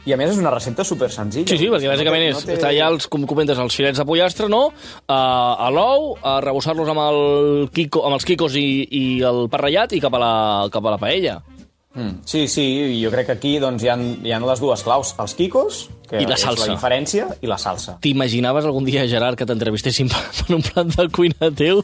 i 0.05 0.13
a 0.13 0.17
més 0.17 0.29
és 0.31 0.39
una 0.39 0.53
recepta 0.53 0.85
super 0.85 1.09
senzilla. 1.11 1.49
Sí, 1.49 1.57
sí, 1.57 1.67
perquè 1.73 1.89
bàsicament 1.89 2.29
és 2.29 2.45
no 2.47 2.61
tallar 2.61 2.93
els, 2.93 3.09
com 3.09 3.25
comentes, 3.29 3.57
els 3.57 3.75
filets 3.75 3.97
de 3.97 4.05
pollastre, 4.07 4.47
no? 4.49 4.67
Uh, 4.69 5.13
a 5.13 5.73
l'ou, 5.73 6.11
a 6.21 6.37
rebossar-los 6.45 6.89
amb, 6.93 7.01
el 7.09 7.69
quico, 7.73 8.05
amb 8.07 8.21
els 8.21 8.29
quicos 8.29 8.55
i, 8.61 8.67
i 8.85 9.05
el 9.25 9.47
pa 9.49 9.65
ratllat 9.65 9.97
i 9.97 10.01
cap 10.03 10.15
a 10.15 10.21
la, 10.21 10.35
cap 10.73 10.85
a 10.85 10.95
la 10.95 11.01
paella. 11.01 11.39
Mm, 11.96 12.22
sí, 12.24 12.48
sí, 12.48 12.65
jo 13.03 13.10
crec 13.10 13.25
que 13.31 13.34
aquí 13.34 13.55
doncs, 13.60 13.81
hi, 13.84 13.89
ha, 13.89 13.96
hi 13.98 14.31
ha 14.31 14.39
les 14.43 14.62
dues 14.62 14.84
claus, 14.86 15.15
els 15.17 15.34
quicos, 15.34 15.88
que 16.08 16.22
I 16.22 16.27
la 16.29 16.38
és 16.38 16.46
salsa. 16.46 16.67
la 16.67 16.75
diferència, 16.75 17.27
i 17.41 17.50
la 17.50 17.58
salsa. 17.58 17.98
T'imaginaves 18.03 18.67
algun 18.69 18.86
dia, 18.86 19.08
Gerard, 19.10 19.39
que 19.39 19.48
t'entrevistessin 19.50 20.12
per 20.12 20.22
per 20.38 20.55
un 20.60 20.65
plat 20.65 20.93
de 20.96 21.08
cuina 21.10 21.50
teu? 21.50 21.81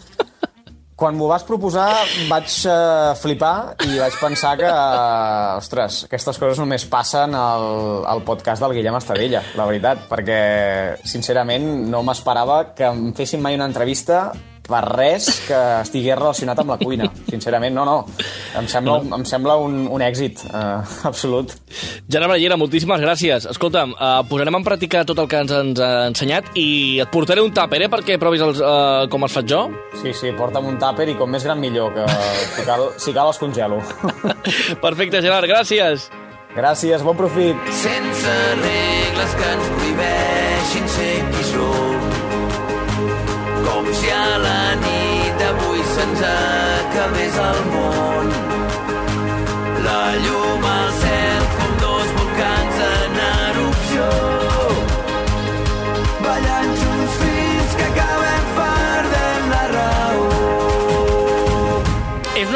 Quan 0.96 1.18
m'ho 1.18 1.26
vas 1.28 1.44
proposar 1.44 1.90
vaig 2.30 2.54
uh, 2.72 3.12
flipar 3.20 3.74
i 3.84 3.98
vaig 4.00 4.14
pensar 4.22 4.54
que, 4.62 4.70
uh, 4.70 5.58
ostres, 5.58 6.06
aquestes 6.08 6.40
coses 6.40 6.62
només 6.62 6.86
passen 6.88 7.36
al, 7.36 8.06
al 8.08 8.24
podcast 8.24 8.64
del 8.64 8.78
Guillem 8.78 8.96
Estadella, 8.96 9.42
la 9.60 9.66
veritat, 9.68 10.06
perquè, 10.08 10.40
sincerament, 11.04 11.66
no 11.92 12.00
m'esperava 12.08 12.62
que 12.78 12.88
em 12.88 13.10
fessin 13.18 13.44
mai 13.44 13.58
una 13.60 13.68
entrevista 13.68 14.30
per 14.66 14.82
res 14.88 15.28
que 15.46 15.58
estigués 15.84 16.16
relacionat 16.18 16.64
amb 16.64 16.72
la 16.74 16.80
cuina. 16.82 17.10
Sincerament, 17.28 17.76
no, 17.76 17.84
no. 17.86 17.98
Em 18.56 18.68
sembla, 18.72 19.00
em 19.18 19.26
sembla 19.28 19.56
un, 19.60 19.86
un 19.92 20.04
èxit 20.06 20.42
uh, 20.48 20.80
absolut. 21.10 21.52
Gerard 22.08 22.32
Brallera, 22.32 22.58
moltíssimes 22.60 23.02
gràcies. 23.04 23.48
Escolta'm, 23.52 23.94
uh, 23.96 24.22
posarem 24.30 24.56
en 24.60 24.66
pràctica 24.66 25.04
tot 25.08 25.20
el 25.24 25.28
que 25.32 25.42
ens, 25.44 25.52
ens 25.52 25.82
ha 25.84 25.92
ensenyat 26.10 26.52
i 26.60 26.68
et 27.04 27.12
portaré 27.12 27.44
un 27.44 27.52
tàper, 27.56 27.82
eh, 27.86 27.90
perquè 27.92 28.20
provis 28.22 28.44
els, 28.46 28.62
uh, 28.64 29.06
com 29.12 29.28
els 29.28 29.36
faig 29.36 29.50
jo. 29.52 29.64
Sí, 30.02 30.14
sí, 30.16 30.32
porta'm 30.38 30.70
un 30.72 30.78
tàper 30.82 31.10
i 31.12 31.18
com 31.20 31.32
més 31.32 31.44
gran 31.44 31.60
millor, 31.60 31.92
que 31.96 32.06
si 32.56 32.68
cal, 32.68 32.88
si 33.02 33.16
cal 33.16 33.32
els 33.34 33.42
congelo. 33.42 33.82
Perfecte, 34.86 35.22
Gerard, 35.26 35.50
gràcies. 35.52 36.10
Gràcies, 36.56 37.02
bon 37.04 37.18
profit. 37.20 37.58
sense 37.82 38.36
regles 38.62 39.34
que 39.36 39.50
ens 39.56 39.68
prohibeixin 39.74 40.88
ser 40.96 41.16
qui 41.34 41.44
som. 41.50 42.08
Com 43.68 43.92
si 44.00 44.14
a 44.16 44.24
la 44.46 44.62
nit 44.86 45.44
d'avui 45.44 45.84
se'ns 45.98 46.26
acabés 46.32 47.44
el 47.50 47.62
món. 47.76 47.95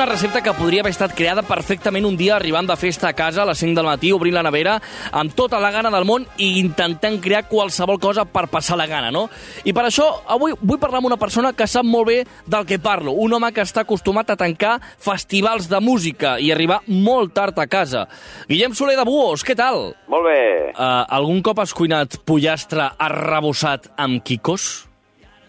Recepta 0.10 0.42
que 0.42 0.54
podria 0.58 0.82
haver 0.82 0.90
estat 0.90 1.12
creada 1.14 1.44
perfectament 1.46 2.06
un 2.08 2.16
dia 2.18 2.34
arribant 2.36 2.66
de 2.66 2.76
festa 2.82 3.12
a 3.12 3.14
casa 3.14 3.44
a 3.44 3.46
les 3.46 3.60
5 3.62 3.76
del 3.78 3.86
matí, 3.86 4.10
obrint 4.12 4.34
la 4.34 4.42
nevera, 4.42 4.80
amb 5.14 5.36
tota 5.38 5.60
la 5.62 5.70
gana 5.70 5.92
del 5.94 6.08
món 6.10 6.26
i 6.42 6.48
intentant 6.58 7.20
crear 7.22 7.44
qualsevol 7.46 8.00
cosa 8.02 8.26
per 8.26 8.48
passar 8.50 8.80
la 8.80 8.88
gana, 8.90 9.12
no? 9.14 9.28
I 9.70 9.74
per 9.78 9.84
això 9.86 10.08
avui 10.26 10.56
vull 10.58 10.80
parlar 10.82 11.04
amb 11.04 11.12
una 11.12 11.20
persona 11.22 11.52
que 11.54 11.68
sap 11.70 11.86
molt 11.86 12.10
bé 12.10 12.18
del 12.50 12.66
que 12.66 12.80
parlo, 12.82 13.14
un 13.14 13.38
home 13.38 13.52
que 13.54 13.62
està 13.62 13.84
acostumat 13.86 14.34
a 14.34 14.40
tancar 14.40 14.80
festivals 14.82 15.70
de 15.70 15.78
música 15.78 16.40
i 16.42 16.50
arribar 16.56 16.82
molt 16.88 17.36
tard 17.38 17.62
a 17.62 17.68
casa. 17.70 18.08
Guillem 18.50 18.74
Soler 18.74 18.98
de 18.98 19.06
Buos, 19.06 19.46
què 19.46 19.54
tal? 19.60 19.92
Molt 20.10 20.26
bé. 20.26 20.42
Uh, 20.74 21.06
algun 21.20 21.46
cop 21.46 21.62
has 21.62 21.76
cuinat 21.78 22.18
pollastre 22.26 22.90
arrebossat 22.98 23.92
amb 23.96 24.26
quicos? 24.26 24.88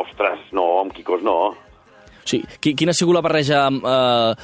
Ostres, 0.05 0.45
no, 0.53 0.69
amb 0.85 0.93
quicos 0.93 1.25
no. 1.25 1.55
Sí. 2.31 2.43
Qui- 2.63 2.77
Quina 2.79 2.95
ha 2.95 2.99
sigut 2.99 3.17
la 3.17 3.23
barreja 3.27 3.65
eh, 3.69 4.35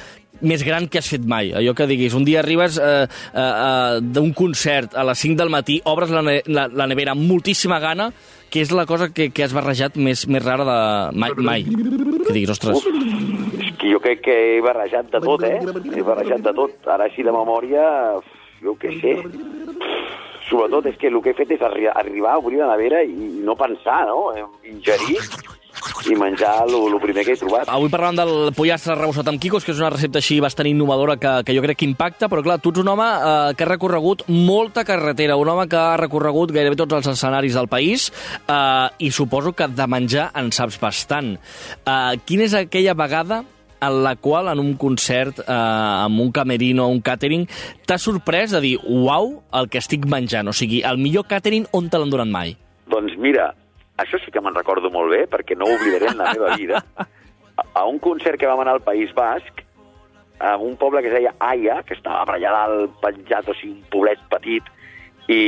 més 0.47 0.61
gran 0.67 0.85
que 0.91 0.99
has 1.01 1.07
fet 1.09 1.23
mai? 1.25 1.53
Allò 1.55 1.73
que 1.77 1.87
diguis, 1.89 2.13
un 2.17 2.25
dia 2.27 2.41
arribes 2.43 2.75
eh, 2.77 3.05
eh, 3.07 3.41
eh, 3.41 3.99
d'un 4.03 4.33
concert 4.37 4.93
a 4.99 5.05
les 5.07 5.17
5 5.23 5.39
del 5.39 5.49
matí, 5.53 5.79
obres 5.89 6.11
la, 6.13 6.21
la, 6.21 6.67
la 6.67 6.87
nevera 6.91 7.15
amb 7.15 7.23
moltíssima 7.29 7.79
gana, 7.81 8.11
que 8.51 8.61
és 8.63 8.69
la 8.71 8.85
cosa 8.87 9.09
que, 9.11 9.29
que 9.35 9.43
has 9.47 9.55
barrejat 9.55 9.97
més, 9.99 10.25
més 10.31 10.43
rara 10.45 10.63
de 10.67 10.77
mai, 11.19 11.33
mai. 11.43 11.65
Que 12.27 12.35
diguis, 12.35 12.51
ostres, 12.53 12.83
És 13.57 13.73
que 13.81 13.89
jo 13.91 13.99
crec 14.03 14.21
que 14.25 14.35
he 14.57 14.61
barrejat 14.63 15.09
de 15.13 15.19
tot, 15.23 15.43
eh? 15.47 15.57
He 15.95 16.03
barrejat 16.05 16.43
de 16.45 16.53
tot. 16.55 16.77
Ara 16.89 17.07
així 17.09 17.23
de 17.27 17.33
memòria, 17.35 17.83
jo 18.63 18.73
què 18.79 18.93
sé. 19.01 19.17
Sobretot 20.47 20.85
és 20.87 20.95
que 21.01 21.09
el 21.11 21.17
que 21.21 21.33
he 21.33 21.35
fet 21.37 21.51
és 21.57 21.63
arri 21.67 21.89
arribar 21.91 22.37
a 22.37 22.39
obrir 22.39 22.61
la 22.61 22.69
nevera 22.71 23.01
i 23.03 23.11
no 23.43 23.57
pensar, 23.59 24.05
no? 24.07 24.29
Ingerir 24.63 25.17
i 26.09 26.17
menjar 26.19 26.53
el 26.65 26.97
primer 27.01 27.25
que 27.25 27.35
he 27.35 27.39
trobat. 27.39 27.69
Avui 27.71 27.91
parlàvem 27.91 28.19
del 28.19 28.33
pollastre 28.57 28.93
arrebossat 28.95 29.27
amb 29.31 29.41
quicos, 29.41 29.65
que 29.65 29.73
és 29.73 29.81
una 29.81 29.91
recepta 29.93 30.21
així 30.21 30.39
bastant 30.43 30.69
innovadora 30.69 31.17
que, 31.21 31.33
que 31.47 31.55
jo 31.57 31.63
crec 31.65 31.81
que 31.81 31.89
impacta, 31.89 32.29
però 32.31 32.43
clar, 32.45 32.59
tu 32.63 32.71
ets 32.73 32.83
un 32.83 32.91
home 32.93 33.07
eh, 33.07 33.51
que 33.57 33.65
ha 33.65 33.69
recorregut 33.69 34.23
molta 34.31 34.85
carretera, 34.87 35.37
un 35.39 35.51
home 35.53 35.67
que 35.71 35.79
ha 35.79 35.97
recorregut 35.99 36.53
gairebé 36.55 36.79
tots 36.79 36.99
els 36.99 37.11
escenaris 37.13 37.57
del 37.57 37.69
país 37.71 38.09
eh, 38.47 38.87
i 39.03 39.11
suposo 39.11 39.53
que 39.57 39.67
de 39.67 39.87
menjar 39.87 40.31
en 40.37 40.51
saps 40.55 40.79
bastant. 40.81 41.35
Eh, 41.83 42.17
quina 42.25 42.47
és 42.47 42.57
aquella 42.57 42.97
vegada 42.97 43.43
en 43.79 44.03
la 44.03 44.15
qual 44.15 44.47
en 44.49 44.59
un 44.59 44.73
concert, 44.75 45.39
eh, 45.39 45.45
amb 45.47 46.19
un 46.19 46.31
camerino 46.31 46.85
o 46.87 46.93
un 46.93 47.01
catering, 47.01 47.45
t'ha 47.85 47.97
sorprès 48.01 48.51
de 48.51 48.61
dir, 48.61 48.75
uau, 48.83 49.43
el 49.53 49.69
que 49.69 49.81
estic 49.81 50.07
menjant? 50.09 50.47
O 50.49 50.53
sigui, 50.53 50.81
el 50.81 50.97
millor 50.97 51.27
catering 51.29 51.67
on 51.71 51.89
te 51.89 51.99
l'han 51.99 52.09
donat 52.13 52.31
mai? 52.31 52.55
Doncs 52.89 53.17
mira, 53.21 53.51
això 53.97 54.19
sí 54.23 54.31
que 54.31 54.41
me'n 54.41 54.55
recordo 54.55 54.91
molt 54.93 55.11
bé, 55.11 55.25
perquè 55.29 55.57
no 55.57 55.65
ho 55.65 55.75
oblidaré 55.75 56.11
en 56.11 56.19
la 56.21 56.33
meva 56.33 56.55
vida. 56.55 56.83
A, 57.57 57.63
a 57.81 57.85
un 57.89 57.97
concert 57.97 58.37
que 58.37 58.49
vam 58.49 58.59
anar 58.61 58.77
al 58.77 58.85
País 58.85 59.13
Basc, 59.17 59.63
a 60.39 60.55
un 60.57 60.75
poble 60.77 61.01
que 61.01 61.09
es 61.09 61.15
deia 61.15 61.33
Aia, 61.39 61.81
que 61.83 61.95
estava 61.97 62.25
per 62.29 62.35
allà 62.37 62.51
dalt 62.53 62.99
penjat, 63.01 63.47
o 63.49 63.55
sigui, 63.57 63.79
un 63.79 63.87
poblet 63.89 64.21
petit, 64.29 64.67
i, 65.27 65.39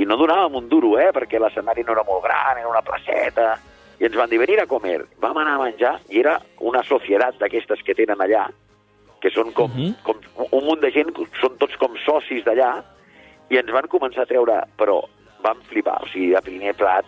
i 0.00 0.06
no 0.08 0.16
donàvem 0.18 0.56
un 0.62 0.70
duro, 0.70 0.94
eh, 0.98 1.10
perquè 1.14 1.38
l'escenari 1.38 1.84
no 1.84 1.92
era 1.92 2.06
molt 2.08 2.24
gran, 2.24 2.58
era 2.58 2.70
una 2.70 2.82
placeta, 2.86 3.52
i 4.00 4.08
ens 4.08 4.16
van 4.16 4.32
dir, 4.32 4.40
venir 4.40 4.58
a 4.62 4.66
comer. 4.70 5.02
Vam 5.20 5.38
anar 5.42 5.58
a 5.58 5.62
menjar, 5.66 5.98
i 6.08 6.22
era 6.22 6.38
una 6.64 6.82
societat 6.88 7.36
d'aquestes 7.42 7.84
que 7.84 7.94
tenen 7.98 8.24
allà, 8.24 8.46
que 9.20 9.30
són 9.30 9.52
com, 9.52 9.70
uh 9.70 9.76
-huh. 9.76 9.94
com 10.02 10.16
un 10.50 10.64
munt 10.64 10.80
de 10.80 10.90
gent, 10.90 11.12
són 11.40 11.58
tots 11.58 11.76
com 11.76 11.96
socis 12.06 12.44
d'allà, 12.44 12.80
i 13.50 13.58
ens 13.58 13.70
van 13.70 13.88
començar 13.88 14.22
a 14.22 14.30
treure, 14.30 14.64
però 14.78 15.02
vam 15.42 15.60
flipar, 15.68 16.00
o 16.02 16.08
sigui, 16.08 16.34
a 16.34 16.40
primer 16.40 16.74
plat, 16.74 17.04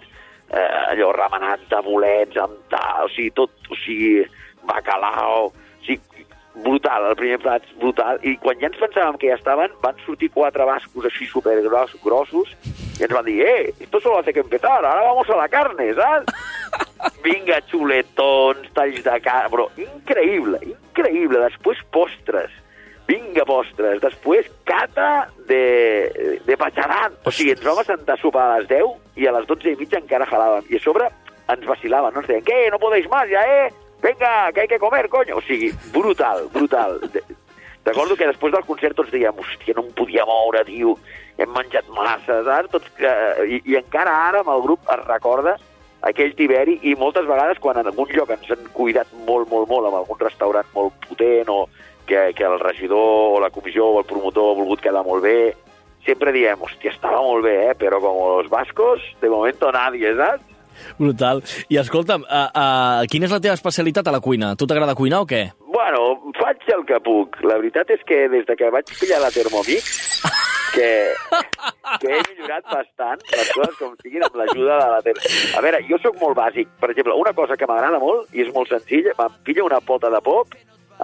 eh, 0.52 0.92
allò 0.92 1.10
remenat 1.16 1.64
de 1.70 1.80
bolets, 1.86 2.38
amb 2.40 2.56
tal, 2.72 3.08
o 3.08 3.12
sigui, 3.12 3.32
tot, 3.36 3.52
o 3.70 3.78
sigui, 3.82 4.22
bacalao, 4.68 5.50
o 5.50 5.84
sigui, 5.86 6.26
brutal, 6.62 7.08
el 7.08 7.16
primer 7.16 7.40
plat 7.40 7.66
brutal, 7.80 8.20
i 8.28 8.36
quan 8.42 8.60
ja 8.60 8.68
ens 8.68 8.80
pensàvem 8.80 9.18
que 9.20 9.30
ja 9.30 9.38
estaven, 9.40 9.72
van 9.84 9.98
sortir 10.04 10.30
quatre 10.34 10.66
bascos 10.68 11.08
així 11.08 11.28
supergrossos, 11.30 12.00
grossos, 12.04 12.52
i 13.00 13.06
ens 13.06 13.14
van 13.16 13.26
dir, 13.28 13.40
eh, 13.46 13.72
esto 13.80 14.00
solo 14.00 14.18
hace 14.20 14.32
que 14.32 14.44
empezar, 14.44 14.84
ahora 14.84 15.08
vamos 15.08 15.30
a 15.30 15.36
la 15.36 15.48
carne, 15.48 15.92
saps? 15.94 16.50
Vinga, 17.24 17.58
xuletons, 17.70 18.68
talls 18.76 19.02
de 19.02 19.20
carn, 19.24 19.50
però 19.50 19.68
increïble, 19.80 20.60
increïble. 20.68 21.40
Després 21.48 21.80
postres, 21.94 22.52
vinga 23.12 23.44
postres. 23.48 24.00
Després 24.02 24.48
cata 24.68 25.10
de, 25.48 25.60
de 26.48 26.56
patxaran. 26.60 27.18
O 27.28 27.32
sigui, 27.34 27.52
ens 27.54 27.64
vam 27.66 27.78
assentar 27.84 28.16
a 28.16 28.22
sopar 28.22 28.46
a 28.48 28.58
les 28.62 28.70
10 28.72 29.20
i 29.20 29.28
a 29.28 29.34
les 29.36 29.46
12 29.50 29.74
i 29.74 29.78
mitja 29.84 30.00
encara 30.00 30.28
jalàvem. 30.30 30.64
I 30.72 30.80
a 30.80 30.82
sobre 30.84 31.10
ens 31.52 31.68
vacilaven, 31.68 32.14
no? 32.16 32.22
Ens 32.24 32.30
deien, 32.32 32.44
què, 32.46 32.58
no 32.72 32.80
podeu 32.80 33.04
más 33.12 33.28
ja, 33.30 33.44
eh? 33.44 33.68
Venga, 34.02 34.50
que 34.52 34.64
hay 34.64 34.68
que 34.68 34.80
comer, 34.82 35.08
coño. 35.12 35.36
O 35.38 35.42
sigui, 35.46 35.68
brutal, 35.92 36.48
brutal. 36.54 36.98
De- 37.12 37.22
Recordo 37.84 38.14
que 38.14 38.28
després 38.30 38.52
del 38.54 38.62
concert 38.62 38.94
tots 38.94 39.10
dèiem, 39.10 39.34
hòstia, 39.42 39.74
no 39.74 39.82
em 39.82 39.88
podia 39.98 40.22
moure, 40.28 40.60
tio, 40.68 40.92
hem 41.36 41.50
menjat 41.50 41.88
massa, 41.90 42.36
saps? 42.46 42.70
Tots 42.70 42.92
que... 42.94 43.10
I, 43.42 43.58
I 43.72 43.76
encara 43.80 44.12
ara 44.28 44.42
amb 44.44 44.52
el 44.54 44.62
grup 44.62 44.86
es 44.94 45.00
recorda 45.08 45.56
aquell 46.06 46.30
tiberi 46.38 46.76
i 46.86 46.94
moltes 46.98 47.26
vegades 47.26 47.58
quan 47.62 47.78
en 47.82 47.90
algun 47.90 48.10
lloc 48.14 48.30
ens 48.34 48.48
han 48.54 48.62
cuidat 48.74 49.10
molt, 49.26 49.50
molt, 49.50 49.66
molt 49.70 49.86
amb 49.90 49.98
algun 50.00 50.18
restaurant 50.22 50.66
molt 50.74 50.94
potent 51.08 51.50
o 51.50 51.58
que, 52.06 52.30
que 52.36 52.44
el 52.44 52.58
regidor 52.60 53.36
o 53.36 53.40
la 53.40 53.50
comissió 53.50 53.86
o 53.88 54.00
el 54.00 54.08
promotor 54.08 54.52
ha 54.52 54.58
volgut 54.60 54.82
quedar 54.84 55.04
molt 55.06 55.24
bé, 55.24 55.54
sempre 56.06 56.32
diem, 56.34 56.60
hòstia, 56.60 56.94
estava 56.94 57.22
molt 57.22 57.46
bé, 57.46 57.56
eh? 57.70 57.76
però 57.78 58.00
com 58.02 58.18
los 58.38 58.50
vascos, 58.50 59.04
de 59.20 59.30
momento 59.30 59.70
nadie, 59.72 60.14
saps? 60.18 60.48
Brutal. 60.98 61.42
I 61.68 61.78
escolta'm, 61.82 62.24
uh, 62.24 62.48
uh, 62.48 63.02
quina 63.10 63.28
és 63.28 63.34
la 63.34 63.40
teva 63.44 63.56
especialitat 63.58 64.08
a 64.08 64.14
la 64.14 64.22
cuina? 64.24 64.54
Tu 64.56 64.66
t'agrada 64.68 64.96
cuinar 64.98 65.22
o 65.24 65.28
què? 65.28 65.42
Bueno, 65.72 66.32
faig 66.38 66.64
el 66.74 66.84
que 66.88 66.98
puc. 67.04 67.38
La 67.46 67.58
veritat 67.60 67.92
és 67.94 68.02
que 68.08 68.24
des 68.32 68.46
de 68.48 68.56
que 68.58 68.70
vaig 68.72 68.88
pillar 68.98 69.20
la 69.22 69.30
Thermomix, 69.34 69.92
que, 70.72 70.88
que 72.00 72.10
he 72.10 72.20
millorat 72.30 72.66
bastant 72.72 73.22
les 73.34 73.52
coses 73.52 73.78
com 73.78 73.94
siguin 74.00 74.26
amb 74.26 74.40
l'ajuda 74.40 74.80
de 74.80 74.90
la 74.96 75.00
Thermomix. 75.06 75.56
A 75.58 75.64
veure, 75.64 75.84
jo 75.88 76.00
sóc 76.02 76.18
molt 76.20 76.38
bàsic. 76.38 76.72
Per 76.80 76.92
exemple, 76.92 77.16
una 77.24 77.36
cosa 77.36 77.58
que 77.60 77.68
m'agrada 77.68 78.00
molt, 78.02 78.28
i 78.32 78.46
és 78.46 78.52
molt 78.56 78.72
senzilla, 78.72 79.16
em 79.16 79.40
pillo 79.46 79.68
una 79.68 79.80
pota 79.84 80.12
de 80.12 80.22
pop, 80.24 80.56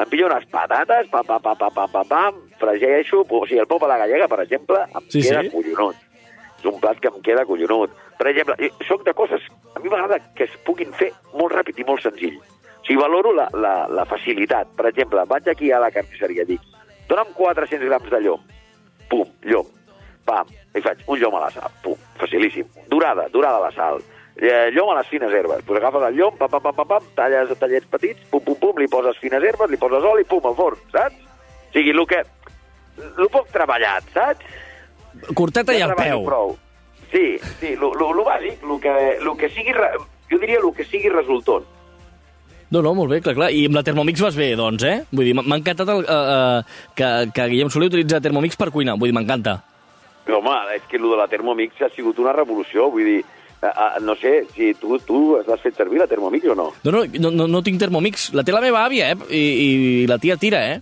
em 0.02 0.10
pillo 0.10 0.26
unes 0.28 0.44
patates, 0.52 1.08
pam, 1.10 1.24
pam, 1.26 1.40
pam, 1.42 1.56
pam, 1.56 1.72
pam, 1.74 1.90
pam, 1.92 2.08
pam, 2.08 2.42
fregeixo, 2.60 3.24
o 3.28 3.46
sigui, 3.46 3.60
el 3.60 3.66
pop 3.70 3.82
a 3.84 3.88
la 3.90 3.98
gallega, 3.98 4.28
per 4.28 4.40
exemple, 4.44 4.82
em 4.94 5.08
Sí, 5.10 5.22
queda 5.22 5.42
sí. 5.42 5.50
collonut. 5.50 5.96
És 6.58 6.64
un 6.66 6.80
plat 6.80 6.98
que 7.00 7.08
em 7.08 7.20
queda 7.22 7.44
collonut. 7.46 7.90
Per 8.18 8.26
exemple, 8.30 8.56
soc 8.88 9.04
de 9.06 9.14
coses... 9.14 9.42
A 9.74 9.80
mi 9.80 9.88
m'agrada 9.92 10.18
que 10.34 10.44
es 10.48 10.54
puguin 10.66 10.92
fer 10.98 11.12
molt 11.34 11.54
ràpid 11.54 11.78
i 11.78 11.84
molt 11.86 12.02
senzill. 12.02 12.38
O 12.38 12.84
sigui, 12.86 12.98
valoro 12.98 13.32
la, 13.32 13.48
la, 13.54 13.74
la 13.88 14.04
facilitat. 14.10 14.70
Per 14.76 14.86
exemple, 14.90 15.22
vaig 15.30 15.48
aquí 15.48 15.70
a 15.70 15.78
la 15.82 15.90
carnisseria 15.94 16.42
i 16.42 16.52
dic 16.54 16.60
dona'm 17.08 17.30
400 17.34 17.86
grams 17.88 18.10
de 18.10 18.20
llom. 18.20 18.40
Pum, 19.08 19.26
llom. 19.48 19.66
Pam, 20.28 20.50
i 20.76 20.82
faig 20.84 20.98
un 21.06 21.18
llom 21.20 21.36
a 21.38 21.44
la 21.46 21.50
sal. 21.54 21.70
Pum, 21.82 21.96
facilíssim. 22.20 22.66
Durada, 22.90 23.28
durada 23.32 23.62
a 23.62 23.66
la 23.68 23.70
sal. 23.72 24.02
Eh, 24.38 24.70
llom 24.70 24.92
a 24.92 25.00
les 25.00 25.08
fines 25.10 25.32
herbes. 25.34 25.64
Pues 25.66 25.80
agafes 25.80 26.04
el 26.08 26.16
llom, 26.16 26.36
pam, 26.38 26.50
pam, 26.50 26.62
pam, 26.62 26.74
pam, 26.76 26.88
pam, 26.92 27.06
talles 27.16 27.50
tallets 27.58 27.88
petits, 27.90 28.20
pum, 28.30 28.44
pum, 28.46 28.58
pum, 28.60 28.78
li 28.78 28.86
poses 28.88 29.18
fines 29.18 29.42
herbes, 29.42 29.70
li 29.70 29.80
poses 29.80 30.04
oli, 30.06 30.26
pum, 30.28 30.44
al 30.46 30.54
forn, 30.54 30.78
saps? 30.94 31.18
O 31.68 31.72
sigui, 31.74 31.90
el 31.90 32.06
que... 32.06 32.22
El 33.08 33.28
poc 33.30 33.50
treballat, 33.54 34.06
saps? 34.14 34.46
Corteta 35.34 35.74
i 35.74 35.82
al 35.82 35.96
peu. 35.98 36.22
Prou. 36.28 36.54
Sí, 37.10 37.38
sí, 37.58 37.74
lo 37.80 37.90
bàsic, 38.22 38.62
lo 38.62 38.78
que, 38.78 38.94
lo 39.24 39.34
que 39.36 39.50
sigui... 39.50 39.74
Jo 40.28 40.38
diria 40.38 40.60
el 40.60 40.70
que 40.76 40.84
sigui 40.84 41.08
resultant. 41.08 41.64
No, 42.70 42.82
no, 42.84 42.92
molt 42.92 43.08
bé, 43.08 43.22
clar, 43.24 43.32
clar. 43.32 43.48
I 43.50 43.64
amb 43.64 43.78
la 43.78 43.82
Thermomix 43.82 44.20
vas 44.20 44.36
bé, 44.36 44.50
doncs, 44.60 44.84
eh? 44.84 44.98
Vull 45.08 45.30
dir, 45.30 45.32
m'ha 45.38 45.56
encantat 45.56 45.88
el, 45.88 46.02
uh, 46.04 46.18
uh, 46.60 46.92
que, 46.94 47.08
que 47.32 47.46
Guillem 47.48 47.70
Soler 47.72 47.88
utilitza 47.88 48.20
Thermomix 48.20 48.60
per 48.60 48.68
cuinar. 48.74 48.98
Vull 49.00 49.08
dir, 49.08 49.16
m'encanta. 49.16 49.56
Home, 50.28 50.56
és 50.76 50.84
que 50.90 51.00
lo 51.00 51.14
de 51.14 51.22
la 51.22 51.26
Thermomix 51.32 51.80
ha 51.80 51.88
sigut 51.94 52.20
una 52.20 52.34
revolució. 52.36 52.90
Vull 52.92 53.08
dir, 53.08 53.22
no 54.02 54.14
sé, 54.16 54.46
si 54.54 54.72
tu, 54.74 54.98
tu 55.02 55.38
l'has 55.46 55.62
fet 55.62 55.76
servir, 55.76 55.98
la 55.98 56.06
Thermomix, 56.06 56.46
o 56.46 56.54
no? 56.54 56.68
No, 56.84 56.92
no, 56.92 57.30
no, 57.30 57.48
no, 57.50 57.62
tinc 57.66 57.80
Thermomix. 57.80 58.30
La 58.36 58.44
té 58.46 58.54
la 58.54 58.62
meva 58.62 58.84
àvia, 58.86 59.10
eh? 59.12 59.16
I, 59.34 59.42
i 59.64 60.06
la 60.10 60.20
tia 60.22 60.38
tira, 60.38 60.62
eh? 60.74 60.78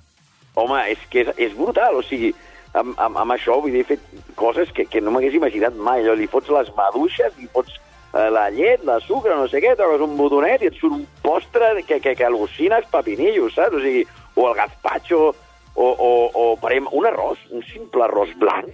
Home, 0.57 0.83
és 0.93 1.01
que 1.13 1.25
és, 1.25 1.33
és 1.49 1.57
brutal, 1.57 1.97
o 1.97 2.05
sigui, 2.05 2.33
amb, 2.77 2.95
amb, 3.01 3.17
amb 3.23 3.35
això, 3.37 3.59
vull 3.61 3.73
dir, 3.73 3.85
he 3.85 3.91
fet 3.95 4.05
coses 4.37 4.73
que, 4.77 4.87
que 4.89 5.01
no 5.01 5.15
m'hagués 5.15 5.37
imaginat 5.37 5.77
mai. 5.77 6.05
Allò, 6.05 6.17
li 6.17 6.29
fots 6.31 6.53
les 6.53 6.73
maduixes, 6.77 7.35
li 7.41 7.49
fots 7.53 7.77
eh, 7.77 8.29
la 8.33 8.49
llet, 8.53 8.85
la 8.85 8.99
sucre, 9.05 9.35
no 9.37 9.49
sé 9.53 9.63
què, 9.65 9.75
toques 9.79 10.05
un 10.05 10.17
botonet 10.21 10.65
i 10.65 10.71
et 10.71 10.81
surt 10.81 10.99
un 10.99 11.05
postre 11.25 11.75
que, 11.89 12.01
que, 12.05 12.15
que 12.17 12.29
al·lucines 12.29 12.89
pepinillos, 12.93 13.57
saps? 13.57 13.77
O 13.81 13.85
sigui, 13.85 14.05
o 14.37 14.49
el 14.51 14.57
gazpacho, 14.61 15.23
o, 15.77 15.87
o, 15.87 16.11
o 16.33 16.49
per 16.61 16.73
exemple, 16.73 16.97
un 17.01 17.09
arròs, 17.09 17.41
un 17.53 17.65
simple 17.73 18.05
arròs 18.05 18.33
blanc, 18.41 18.73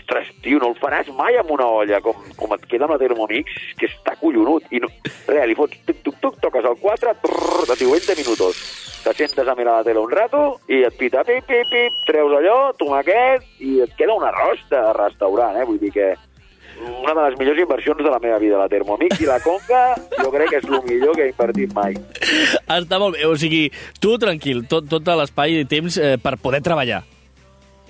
Ostres, 0.00 0.32
tio, 0.42 0.60
no 0.62 0.70
el 0.72 0.78
faràs 0.80 1.08
mai 1.16 1.38
amb 1.40 1.50
una 1.54 1.66
olla, 1.80 2.00
com, 2.04 2.18
com 2.38 2.54
et 2.56 2.66
queda 2.70 2.86
amb 2.86 2.94
la 2.94 3.00
Thermomix, 3.02 3.56
que 3.78 3.88
està 3.90 4.16
collonut. 4.20 4.66
I 4.74 4.82
no, 4.84 4.90
res, 5.28 5.46
li 5.48 5.56
fots 5.58 5.80
tuc, 5.86 6.02
tuc, 6.04 6.20
tuc, 6.22 6.38
toques 6.44 6.68
el 6.68 6.78
4, 6.82 7.16
trrr, 7.24 7.78
diu 7.78 7.94
20 7.94 8.18
minutos. 8.20 8.62
Te 9.06 9.14
sentes 9.14 9.48
a 9.48 9.54
mirar 9.54 9.78
la 9.78 9.86
tele 9.86 10.02
un 10.02 10.10
rato 10.10 10.58
i 10.66 10.80
et 10.86 10.96
pita 10.98 11.22
pip, 11.26 11.44
pip, 11.46 11.68
pip, 11.70 11.98
treus 12.08 12.32
allò, 12.40 12.72
tomaquet, 12.78 13.44
i 13.62 13.80
et 13.84 13.92
queda 13.98 14.16
un 14.18 14.26
arròs 14.26 14.64
de 14.72 14.82
restaurant, 14.98 15.60
eh? 15.60 15.66
Vull 15.68 15.78
dir 15.82 15.92
que 15.94 16.14
una 16.82 17.14
de 17.14 17.30
les 17.30 17.38
millors 17.38 17.60
inversions 17.62 18.02
de 18.02 18.10
la 18.10 18.18
meva 18.20 18.38
vida, 18.42 18.58
la 18.58 18.68
Thermomix 18.68 19.20
i 19.22 19.28
la 19.28 19.38
Conca, 19.40 19.82
jo 20.18 20.30
crec 20.34 20.52
que 20.52 20.60
és 20.60 20.68
el 20.68 20.82
millor 20.84 21.16
que 21.16 21.26
he 21.26 21.32
invertit 21.32 21.74
mai. 21.76 21.96
Està 22.66 23.00
molt 23.00 23.16
bé, 23.16 23.24
o 23.28 23.36
sigui, 23.38 23.66
tu 24.02 24.16
tranquil, 24.20 24.66
tot, 24.68 24.88
tot 24.90 25.14
l'espai 25.16 25.62
i 25.62 25.68
temps 25.70 25.96
eh, 26.02 26.16
per 26.20 26.36
poder 26.42 26.64
treballar. 26.66 27.04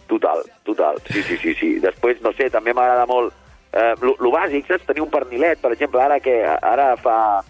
Total, 0.06 0.42
total. 0.64 1.00
Sí, 1.10 1.22
sí, 1.22 1.36
sí, 1.36 1.54
sí. 1.54 1.78
Després, 1.82 2.20
no 2.22 2.32
sé, 2.32 2.50
també 2.50 2.74
m'agrada 2.74 3.06
molt... 3.06 3.34
Eh, 3.72 3.92
lo, 4.00 4.14
lo 4.22 4.30
bàsic, 4.30 4.66
saps? 4.68 4.86
Tenir 4.86 5.02
un 5.02 5.10
pernilet, 5.10 5.58
per 5.60 5.72
exemple, 5.72 6.00
ara 6.00 6.20
que 6.20 6.38
ara 6.46 6.96
fa... 6.96 7.42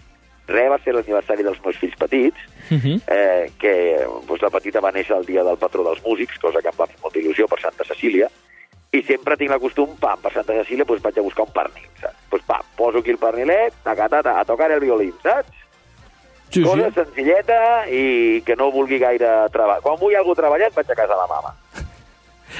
Re 0.47 0.69
va 0.71 0.77
ser 0.79 0.93
l'aniversari 0.95 1.43
dels 1.43 1.59
meus 1.63 1.75
fills 1.75 1.95
petits, 1.99 2.37
Uh 2.67 2.75
-huh. 2.83 2.99
eh, 3.07 3.51
que 3.59 3.99
doncs, 4.27 4.41
la 4.41 4.49
petita 4.49 4.81
va 4.81 4.91
néixer 4.91 5.15
el 5.15 5.25
dia 5.25 5.43
del 5.43 5.57
patró 5.57 5.83
dels 5.83 6.03
músics, 6.03 6.37
cosa 6.39 6.59
que 6.61 6.67
em 6.67 6.75
va 6.79 6.85
fer 6.87 6.97
molta 7.01 7.19
il·lusió 7.19 7.47
per 7.47 7.59
Santa 7.61 7.83
Cecília, 7.83 8.27
i 8.91 9.03
sempre 9.03 9.37
tinc 9.37 9.49
la 9.51 9.59
costum, 9.59 9.95
pam, 9.99 10.19
per 10.21 10.33
Santa 10.33 10.53
Cecília 10.53 10.83
doncs 10.85 11.01
vaig 11.01 11.17
a 11.17 11.21
buscar 11.21 11.45
un 11.45 11.51
pernil, 11.51 11.87
saps? 12.01 12.15
Doncs 12.29 12.45
pam, 12.45 12.63
poso 12.75 12.97
aquí 12.97 13.11
el 13.11 13.17
pernilet, 13.17 13.73
taca, 13.83 14.09
taca, 14.09 14.39
a 14.39 14.45
tocar 14.45 14.71
el 14.71 14.79
violín, 14.79 15.13
saps? 15.23 15.51
Sí, 16.49 16.63
Cosa 16.63 16.91
senzilleta 16.91 17.87
i 17.91 18.41
que 18.45 18.55
no 18.55 18.71
vulgui 18.71 18.99
gaire 18.99 19.49
treballar. 19.51 19.81
Quan 19.81 19.97
vull 19.99 20.15
algú 20.15 20.33
treballat, 20.35 20.73
vaig 20.75 20.91
a 20.91 20.95
casa 20.95 21.13
de 21.13 21.19
la 21.19 21.27
mama. 21.27 21.53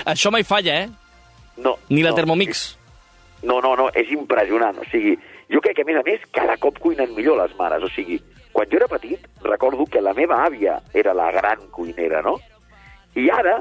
Això 0.06 0.32
mai 0.34 0.46
falla, 0.48 0.82
eh? 0.84 0.90
No, 1.58 1.78
Ni 1.90 2.04
la 2.04 2.12
no, 2.12 2.16
Thermomix. 2.16 2.78
No, 3.44 3.60
no, 3.62 3.76
no, 3.76 3.88
és 3.98 4.10
impressionant. 4.14 4.78
O 4.82 4.86
sigui, 4.92 5.16
jo 5.54 5.62
crec 5.62 5.80
que, 5.80 5.86
a 5.86 5.90
més 5.90 6.00
a 6.00 6.04
més, 6.06 6.26
cada 6.34 6.58
cop 6.62 6.80
cuinen 6.82 7.14
millor 7.16 7.40
les 7.42 7.54
mares. 7.60 7.86
O 7.86 7.90
sigui, 7.94 8.20
quan 8.54 8.70
jo 8.72 8.80
era 8.80 8.90
petit, 8.92 9.26
recordo 9.46 9.86
que 9.86 10.02
la 10.02 10.16
meva 10.18 10.44
àvia 10.46 10.80
era 10.94 11.14
la 11.18 11.32
gran 11.32 11.68
cuinera, 11.74 12.22
no? 12.26 12.38
I 13.18 13.30
ara 13.34 13.58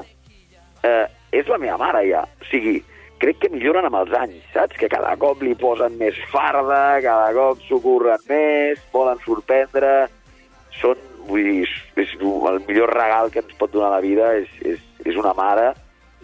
eh, 0.83 1.05
és 1.33 1.49
la 1.49 1.59
meva 1.61 1.77
mare, 1.81 2.03
ja. 2.09 2.23
O 2.41 2.49
sigui, 2.51 2.79
crec 3.21 3.41
que 3.43 3.51
milloren 3.53 3.87
amb 3.89 3.99
els 4.01 4.13
anys, 4.17 4.45
saps? 4.53 4.77
Que 4.77 4.89
cada 4.91 5.15
cop 5.21 5.41
li 5.45 5.55
posen 5.57 5.97
més 6.01 6.17
farda, 6.33 6.99
cada 7.05 7.31
cop 7.37 7.61
s'ho 7.65 7.81
curren 7.83 8.23
més, 8.29 8.81
volen 8.93 9.21
sorprendre... 9.25 9.97
Són, 10.77 10.99
vull 11.25 11.41
dir, 11.41 11.63
és, 11.63 11.71
és 12.03 12.11
el 12.21 12.59
millor 12.67 12.91
regal 12.93 13.31
que 13.33 13.41
ens 13.41 13.55
pot 13.57 13.71
donar 13.73 13.87
la 13.95 14.01
vida 14.03 14.27
és, 14.37 14.51
és, 14.61 14.83
és 15.09 15.15
una 15.17 15.31
mare 15.33 15.71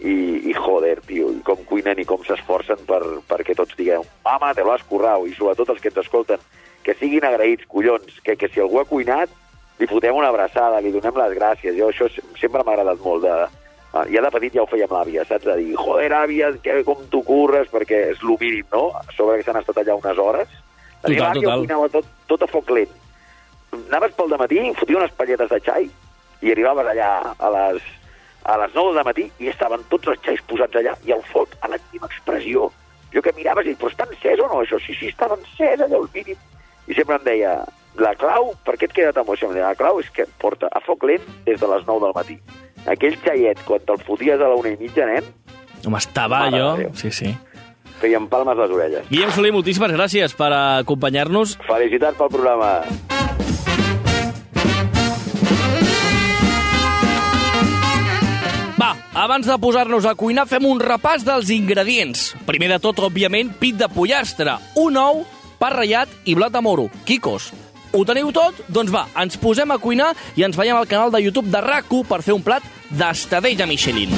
i, 0.04 0.50
i 0.50 0.52
joder, 0.52 0.98
tio, 1.08 1.30
i 1.32 1.40
com 1.46 1.62
cuinen 1.68 1.98
i 2.00 2.04
com 2.08 2.20
s'esforcen 2.26 2.82
per, 2.88 3.00
perquè 3.30 3.56
tots 3.56 3.76
digueu 3.78 4.04
mama, 4.24 4.52
te 4.54 4.64
lo 4.64 4.74
has 4.74 4.84
currau, 4.88 5.24
i 5.26 5.32
sobretot 5.32 5.72
els 5.72 5.80
que 5.80 5.88
ens 5.92 6.02
escolten, 6.04 6.42
que 6.84 6.94
siguin 7.00 7.24
agraïts, 7.24 7.64
collons, 7.70 8.20
que, 8.24 8.36
que 8.36 8.50
si 8.52 8.60
algú 8.60 8.82
ha 8.82 8.88
cuinat, 8.88 9.32
li 9.80 9.88
fotem 9.90 10.14
una 10.14 10.28
abraçada, 10.28 10.82
li 10.84 10.92
donem 10.92 11.16
les 11.18 11.32
gràcies. 11.38 11.76
Jo 11.78 11.88
això 11.90 12.10
sempre 12.38 12.62
m'ha 12.62 12.74
agradat 12.76 13.00
molt. 13.02 13.24
De, 13.24 13.64
ah, 13.96 14.04
ja 14.12 14.22
de 14.22 14.30
petit 14.36 14.54
ja 14.54 14.62
ho 14.62 14.68
feia 14.70 14.86
amb 14.86 14.94
l'àvia, 14.98 15.24
saps? 15.26 15.48
De 15.48 15.56
dir, 15.62 15.72
joder, 15.80 16.10
àvia, 16.14 16.52
que, 16.62 16.76
com 16.86 17.00
tu 17.10 17.24
curres, 17.26 17.72
perquè 17.72 18.04
és 18.12 18.22
el 18.22 18.36
mínim, 18.36 18.68
no? 18.72 18.90
A 19.00 19.02
sobre 19.16 19.40
que 19.40 19.48
s'han 19.48 19.58
estat 19.62 19.80
allà 19.82 19.96
unes 19.98 20.20
hores. 20.20 20.52
La 21.02 21.08
Total, 21.08 21.16
meva 21.16 21.32
àvia 21.32 21.48
total. 21.48 21.64
cuinava 21.64 21.88
tot, 21.96 22.12
tot 22.30 22.44
a 22.44 22.50
foc 22.52 22.70
lent. 22.76 22.94
Anaves 23.74 24.14
pel 24.14 24.36
matí, 24.38 24.60
fotia 24.78 25.00
unes 25.00 25.16
palletes 25.18 25.50
de 25.50 25.60
xai 25.66 25.88
i 26.44 26.52
arribaves 26.52 26.86
allà 26.92 27.10
a 27.34 27.50
les, 27.56 27.82
a 28.44 28.56
les 28.60 28.74
9 28.74 28.94
del 28.96 29.06
matí 29.08 29.28
i 29.40 29.50
estaven 29.52 29.84
tots 29.90 30.12
els 30.12 30.20
xais 30.24 30.42
posats 30.48 30.80
allà 30.80 30.96
i 31.08 31.14
el 31.16 31.22
foc 31.30 31.54
a 31.60 31.70
la 31.72 31.78
mínima 31.86 32.10
expressió. 32.10 32.70
Jo 33.14 33.22
que 33.22 33.32
miraves 33.36 33.66
i 33.66 33.72
dic, 33.72 33.78
però 33.80 33.92
està 33.92 34.08
encès 34.10 34.42
o 34.42 34.50
no, 34.50 34.60
això? 34.64 34.80
Sí, 34.82 34.96
sí, 34.98 35.08
estava 35.12 35.38
encès 35.38 35.80
allà 35.80 36.00
al 36.00 36.10
mínim. 36.14 36.36
I 36.88 36.96
sempre 36.98 37.16
em 37.16 37.24
deia, 37.24 37.54
la 38.00 38.12
clau, 38.20 38.52
per 38.66 38.76
què 38.76 38.90
et 38.90 38.96
queda 38.96 39.14
tan 39.16 39.24
bo 39.24 39.36
això? 39.36 39.48
Em 39.48 39.56
deia, 39.56 39.70
la 39.70 39.78
clau 39.78 40.02
és 40.02 40.10
que 40.12 40.26
porta 40.42 40.68
a 40.68 40.82
foc 40.84 41.06
lent 41.08 41.24
des 41.46 41.60
de 41.60 41.70
les 41.70 41.86
9 41.86 42.04
del 42.04 42.16
matí. 42.18 42.38
Aquell 42.90 43.16
xaiet, 43.22 43.62
quan 43.64 43.80
te'l 43.86 44.02
foties 44.04 44.42
a 44.42 44.50
la 44.50 44.58
una 44.60 44.74
i 44.74 44.80
mitja, 44.80 45.06
nen, 45.08 45.32
Home, 45.84 45.98
estava 46.00 46.44
allò... 46.48 46.76
Sí, 46.96 47.10
sí. 47.12 47.34
feien 48.00 48.26
palmes 48.28 48.56
les 48.58 48.72
orelles. 48.74 49.08
Guillem 49.08 49.32
Soler, 49.32 49.52
moltíssimes 49.54 49.92
gràcies 49.94 50.36
per 50.36 50.50
acompanyar-nos. 50.56 51.58
Felicitats 51.68 52.18
pel 52.20 52.32
programa. 52.32 52.72
Abans 59.24 59.46
de 59.46 59.56
posar-nos 59.56 60.04
a 60.04 60.12
cuinar, 60.14 60.44
fem 60.44 60.66
un 60.68 60.80
repàs 60.82 61.24
dels 61.24 61.48
ingredients. 61.54 62.34
Primer 62.44 62.74
de 62.74 62.80
tot, 62.84 63.00
òbviament, 63.06 63.54
pit 63.56 63.78
de 63.80 63.88
pollastre, 63.88 64.58
un 64.76 64.98
ou, 65.00 65.22
pa 65.56 65.72
ratllat 65.72 66.12
i 66.28 66.36
blat 66.36 66.52
de 66.52 66.60
moro. 66.60 66.90
Quicos. 67.08 67.48
Ho 67.94 68.02
teniu 68.04 68.32
tot? 68.34 68.58
Doncs 68.68 68.92
va, 68.92 69.06
ens 69.22 69.38
posem 69.40 69.70
a 69.70 69.78
cuinar 69.80 70.12
i 70.36 70.44
ens 70.44 70.58
veiem 70.58 70.76
al 70.76 70.90
canal 70.90 71.14
de 71.14 71.22
YouTube 71.24 71.48
de 71.48 71.62
rac 71.64 71.88
per 72.08 72.20
fer 72.26 72.34
un 72.36 72.42
plat 72.42 72.62
d'estadella 72.90 73.66
Michelin. 73.70 74.12